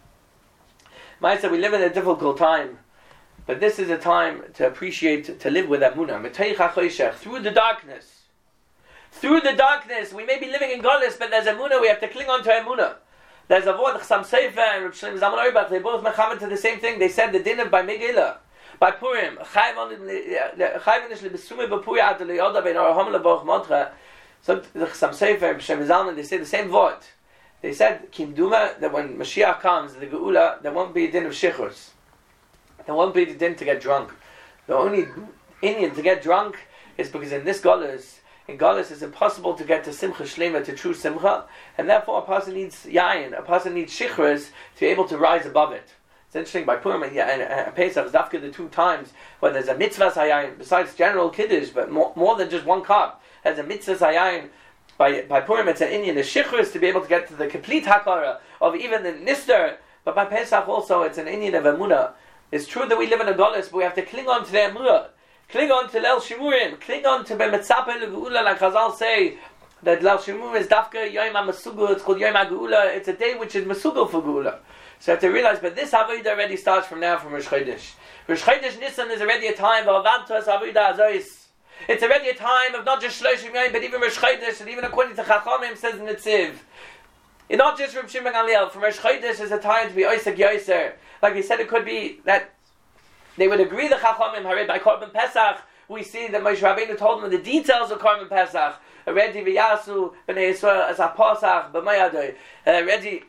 Maisa, 1.23 1.49
we 1.49 1.59
live 1.59 1.73
in 1.73 1.83
a 1.83 1.89
difficult 1.89 2.37
time, 2.37 2.79
but 3.47 3.61
this 3.61 3.79
is 3.79 3.91
a 3.91 3.97
time 3.97 4.43
to 4.55 4.67
appreciate, 4.67 5.39
to 5.39 5.51
live 5.51 5.69
with 5.69 5.83
Amunah. 5.83 7.15
Through 7.15 7.41
the 7.43 7.53
darkness. 7.53 8.23
Through 9.13 9.41
the 9.43 9.53
darkness, 9.53 10.13
we 10.13 10.27
may 10.27 10.41
be 10.41 10.47
living 10.47 10.73
in 10.73 10.83
Golis, 10.83 11.17
but 11.17 11.31
there's 11.31 11.47
Amunah, 11.47 11.81
we 11.81 11.87
have 11.87 12.01
to 12.01 12.09
cling 12.09 12.29
on 12.29 12.43
to 12.43 12.51
Amunah. 12.51 12.97
There's 13.47 13.67
a 13.67 13.73
word, 13.73 14.01
Chasam 14.01 14.27
Sofer 14.27 14.59
and 14.59 14.85
Reb 14.87 14.95
Shlim 14.95 15.17
Zaman 15.17 15.39
Oibach, 15.39 15.71
they 15.71 15.79
both 15.79 16.03
mechamed 16.03 16.41
to 16.41 16.49
the 16.49 16.57
same 16.57 16.81
thing. 16.81 16.99
They 16.99 17.09
said 17.09 17.31
the 17.31 17.39
din 17.39 17.61
of 17.61 17.71
by 17.71 17.83
Megillah 17.83 18.39
by 18.79 18.91
Purim, 18.91 19.39
ben. 22.63 23.89
So 24.43 24.63
some 24.93 25.13
sefer 25.15 25.59
Shem 25.59 25.81
Zalman 25.81 26.17
they 26.17 26.23
say 26.23 26.37
the 26.37 26.45
same 26.47 26.71
word. 26.71 26.99
They 27.63 27.73
said 27.73 28.13
kimduma 28.13 28.79
that 28.81 28.93
when 28.93 29.17
Mashiach 29.17 29.61
comes, 29.61 29.95
the 29.95 30.07
geula, 30.07 30.61
there 30.61 30.73
won't 30.73 30.95
be 30.95 31.07
a 31.07 31.11
din 31.11 31.25
of 31.25 31.33
shichus. 31.33 31.93
There 32.85 32.95
won't 32.95 33.15
be 33.15 33.25
the 33.25 33.35
din 33.35 33.55
to 33.55 33.65
get 33.65 33.81
drunk. 33.81 34.13
The 34.67 34.75
only 34.75 35.07
Indian 35.63 35.95
to 35.95 36.03
get 36.03 36.23
drunk 36.23 36.59
is 36.99 37.09
because 37.09 37.33
in 37.33 37.45
this 37.45 37.63
Golas, 37.63 38.19
in 38.47 38.59
Golas 38.59 38.91
it's 38.91 39.01
impossible 39.01 39.55
to 39.55 39.65
get 39.65 39.85
to 39.85 39.95
Simcha 39.95 40.25
Shlema, 40.25 40.63
to 40.67 40.75
true 40.75 40.93
Simcha, 40.93 41.45
and 41.79 41.89
therefore 41.89 42.19
a 42.19 42.27
person 42.27 42.53
needs 42.53 42.85
yayin, 42.85 43.37
a 43.39 43.43
person 43.43 43.73
needs 43.73 43.99
shichras 43.99 44.51
to 44.75 44.81
be 44.81 44.87
able 44.87 45.09
to 45.09 45.17
rise 45.17 45.47
above 45.47 45.73
it. 45.73 45.89
It's 46.35 46.41
interesting 46.41 46.67
by 46.67 46.75
Purim 46.75 47.05
and, 47.05 47.17
and, 47.17 47.43
and 47.43 47.75
Pesach, 47.77 48.11
Zafka 48.11 48.41
the 48.41 48.51
two 48.51 48.69
times 48.71 49.13
where 49.39 49.53
there's 49.53 49.69
a 49.69 49.79
mitzvah 49.79 50.11
sayayin, 50.11 50.59
besides 50.59 50.93
general 50.97 51.31
kiddush, 51.31 51.69
but 51.69 51.93
more, 51.93 52.13
more 52.17 52.35
than 52.35 52.51
just 52.51 52.67
one 52.67 52.83
cup, 52.83 53.23
there's 53.45 53.61
a 53.61 53.63
mitzvah 53.63 53.95
sayayin. 53.95 54.49
By, 54.99 55.23
by 55.23 55.43
Purim, 55.43 55.69
it's 55.69 55.81
an 55.81 55.91
Indian, 55.91 56.17
the 56.17 56.23
shichus 56.23 56.73
to 56.73 56.81
be 56.81 56.89
able 56.89 57.03
to 57.03 57.09
get 57.09 57.29
to 57.29 57.37
the 57.37 57.47
complete 57.47 57.85
hakara 57.85 58.39
of 58.61 58.75
even 58.75 59.05
the 59.05 59.13
nister. 59.13 59.77
But 60.05 60.17
by 60.17 60.25
Pesach 60.25 60.67
also, 60.67 61.03
it's 61.03 61.19
an 61.19 61.29
Indian 61.29 61.55
of 61.55 61.63
Emunah. 61.63 62.15
It's 62.51 62.67
true 62.67 62.89
that 62.89 62.99
we 62.99 63.07
live 63.07 63.21
in 63.21 63.29
a 63.29 63.35
Golis, 63.35 63.71
but 63.71 63.75
we 63.75 63.85
have 63.85 63.95
to 63.95 64.03
cling 64.03 64.27
on 64.27 64.45
to 64.45 64.51
the 64.51 64.59
Emunah. 64.59 65.11
Cling 65.51 65.71
on 65.71 65.89
to 65.91 66.01
Lel 66.01 66.21
Shimurim. 66.21 66.81
Cling 66.81 67.07
on 67.07 67.25
to 67.27 67.37
Bemetzape 67.37 68.01
Legeula, 68.01 68.43
like 68.43 68.59
Chazal 68.59 68.93
say, 68.97 69.39
that 69.85 70.03
Lel 70.03 70.19
Shimurim 70.19 70.61
is 70.61 70.67
Dafka 70.67 71.13
Yoim 71.13 71.31
HaMasugul, 71.31 71.91
it's 71.91 72.03
called 72.03 72.19
Yoim 72.19 72.35
HaGeula. 72.35 72.97
It's 72.97 73.07
a 73.07 73.13
day 73.13 73.37
which 73.37 73.55
is 73.55 73.65
Masugul 73.65 74.11
for 74.11 74.21
Geula. 74.21 74.59
So 75.05 75.13
you 75.13 75.17
have 75.17 75.21
to 75.21 75.29
realize, 75.29 75.59
but 75.61 75.77
this 75.77 75.91
Avodah 75.91 76.29
already 76.29 76.57
starts 76.57 76.87
from 76.87 77.01
now 77.01 77.19
from 77.19 77.35
Rosh 77.35 77.47
Chodesh. 77.47 77.93
Rosh 78.27 78.43
Chodesh 78.43 78.81
Nisan 78.81 79.11
is 79.11 79.21
already 79.21 79.49
a 79.49 79.55
time 79.55 79.87
of 79.87 80.03
Avantos 80.03 80.45
Avodah 80.45 80.97
Azois. 80.97 81.45
It's 81.87 82.03
already 82.03 82.31
a 82.31 82.35
time 82.35 82.75
of 82.75 82.87
not 82.87 83.03
just 83.03 83.23
Shloshim 83.23 83.53
Yom, 83.53 83.71
but 83.71 83.85
even 83.85 84.01
Rosh 84.01 84.17
Chodesh, 84.17 84.63
and 84.63 84.71
even 84.71 84.83
according 84.83 85.15
to 85.17 85.23
Chachamim 85.23 85.77
says 85.77 85.99
in 86.01 86.07
the 86.07 86.15
Tziv. 86.15 86.55
It's 87.51 87.59
not 87.59 87.77
just 87.77 87.95
from 87.95 88.09
Shimon 88.09 88.33
Gamliel. 88.33 88.71
From 88.71 88.83
Rosh 88.83 88.97
Chodesh 88.97 89.43
is 89.43 89.53
a 89.53 89.59
time 89.59 89.91
to 89.91 89.95
be 89.95 90.07
Isaac 90.07 90.39
Yoser. 90.39 90.95
Like 91.21 91.35
we 91.35 91.43
said, 91.43 91.61
it 91.61 91.69
could 91.69 91.85
be 91.85 92.21
that 92.25 92.55
they 93.37 93.47
would 93.47 93.61
agree 93.61 93.89
the 93.89 93.97
Chachamim 93.97 94.45
Harid 94.45 94.69
by 94.69 94.79
Korban 94.79 95.13
Pesach. 95.13 95.61
We 95.87 96.03
see 96.03 96.29
that 96.29 96.43
Moshe 96.43 96.61
Rabbeinu 96.61 96.97
told 96.97 97.23
them 97.23 97.31
the 97.31 97.37
details 97.37 97.91
of 97.91 97.99
Korban 97.99 98.31
Pesach. 98.31 98.81
Already 99.07 99.43
v'yasu 99.43 100.15
b'nei 100.27 100.55
Yisrael 100.55 100.89
as 100.89 100.99
a 100.99 101.09
Pesach 101.15 101.75
b'mayadoi. 101.75 102.37
Uh, 102.67 102.71
already 102.71 103.25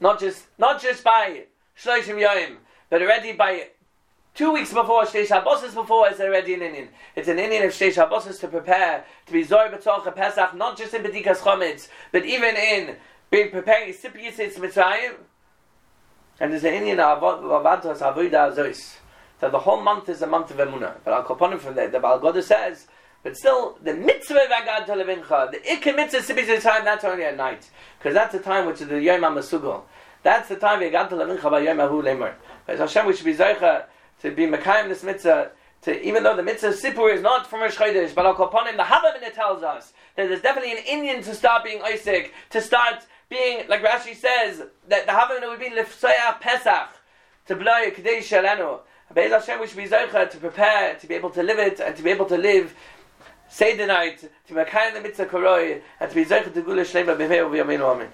not 0.00 0.18
just 0.18 0.46
not 0.58 0.80
just 0.80 1.04
by 1.04 1.44
Shloshim 1.78 2.20
Yom, 2.20 2.58
but 2.88 3.02
already 3.02 3.32
by 3.32 3.68
two 4.34 4.52
weeks 4.52 4.72
before 4.72 5.04
Shtei 5.04 5.26
Shabbos 5.26 5.74
before 5.74 6.08
it's 6.08 6.20
already 6.20 6.54
an 6.54 6.62
Indian. 6.62 6.88
It's 7.14 7.28
an 7.28 7.38
Indian 7.38 7.64
of 7.64 7.70
Shtei 7.70 7.92
Shabbos 7.92 8.38
to 8.38 8.48
prepare 8.48 9.04
to 9.26 9.32
be 9.32 9.42
Zor 9.42 9.68
B'Tzorcha 9.68 10.14
Pesach, 10.14 10.54
not 10.54 10.76
just 10.76 10.94
in 10.94 11.02
B'dikas 11.02 11.38
Chometz, 11.38 11.88
but 12.12 12.24
even 12.24 12.56
in 12.56 12.96
being 13.30 13.50
preparing 13.50 13.92
Sip 13.92 14.14
Yitzitz 14.14 14.54
Mitzrayim. 14.54 15.14
And 16.40 16.52
there's 16.52 16.64
an 16.64 16.74
Indian 16.74 16.98
Avatos 16.98 17.98
Avodah 17.98 18.54
Azois. 18.54 18.96
That 19.40 19.52
the 19.52 19.58
whole 19.58 19.80
month 19.80 20.08
is 20.08 20.20
a 20.20 20.26
month 20.26 20.50
of 20.50 20.56
Emunah. 20.58 20.96
But 21.04 21.14
I'll 21.14 21.22
call 21.22 21.56
from 21.58 21.74
there. 21.74 21.88
The 21.88 21.98
Balgoda 21.98 22.42
says, 22.42 22.88
but 23.22 23.36
still, 23.36 23.78
the 23.82 23.94
mitzvah 23.94 24.44
of 24.44 24.50
Agad 24.50 24.86
Tolevincha, 24.86 25.50
the 25.50 25.58
ikka 25.58 25.94
mitzvah 25.94 26.22
to 26.22 26.34
be 26.34 26.42
that's 26.42 27.04
only 27.04 27.24
at 27.24 27.36
night. 27.36 27.68
Because 27.98 28.14
that's 28.14 28.32
the 28.32 28.38
time 28.38 28.66
which 28.66 28.80
is 28.80 28.88
the 28.88 29.00
Yom 29.00 29.20
HaMasugol. 29.20 29.82
That's 30.22 30.48
the 30.48 30.56
time 30.56 30.82
Agad 30.82 31.10
Tolevincha 31.10 31.50
by 31.50 31.60
Yom 31.60 31.78
HaHu 31.78 32.02
Lemur. 32.02 32.34
But 32.66 32.78
Hashem, 32.78 33.06
we 33.06 33.14
should 33.14 33.26
be 33.26 33.34
Zaycha 33.34 33.84
to 34.22 34.30
be 34.30 34.46
Mekayim 34.46 34.88
this 34.88 35.02
mitzvah, 35.02 35.50
to, 35.82 36.06
even 36.06 36.22
though 36.22 36.36
the 36.36 36.42
mitzvah 36.42 36.72
Sipur 36.72 37.14
is 37.14 37.20
not 37.20 37.46
from 37.46 37.60
Rosh 37.60 37.76
Chodesh, 37.76 38.14
but 38.14 38.24
Al 38.24 38.34
Koponim, 38.34 38.76
the 38.76 38.84
Havamina 38.84 39.32
tells 39.34 39.62
us 39.62 39.92
that 40.16 40.28
there's 40.28 40.42
definitely 40.42 40.72
an 40.72 40.84
Indian 40.86 41.22
to 41.22 41.34
start 41.34 41.64
being 41.64 41.82
Isaac, 41.82 42.32
to 42.50 42.60
start 42.60 43.06
being, 43.28 43.68
like 43.68 43.82
Rashi 43.82 44.14
says, 44.14 44.62
that 44.88 45.06
the 45.06 45.12
Havamina 45.12 45.48
would 45.48 45.60
be 45.60 45.70
Lefsoyah 45.70 46.40
Pesach, 46.40 46.88
to 47.46 47.56
blow 47.56 47.90
Kadesh 47.90 48.30
Shalenu. 48.30 48.80
Be'ez 49.14 49.32
Hashem, 49.32 49.60
we 49.60 49.66
should 49.66 49.76
be 49.76 49.88
Zaycha 49.88 50.30
to 50.30 50.36
prepare, 50.38 50.94
to 50.96 51.06
be 51.06 51.14
able 51.14 51.30
to 51.30 51.42
live 51.42 51.58
it, 51.58 51.80
and 51.80 51.96
to 51.96 52.02
be 52.02 52.10
able 52.10 52.26
to 52.26 52.36
live 52.36 52.74
say 53.50 53.76
the 53.76 53.86
night, 53.86 54.20
to 54.48 54.64
kind 54.64 54.96
the 54.96 55.00
mitzvah 55.00 55.26
koroi, 55.26 55.82
and 55.98 56.08
to 56.08 56.14
be 56.14 56.24
zaycha 56.24 56.54
to 56.54 56.62
gula 56.62 56.82
shlema 56.82 57.16
b'mei 57.16 57.40
u'v'yameinu 57.44 57.82
amen. 57.82 58.08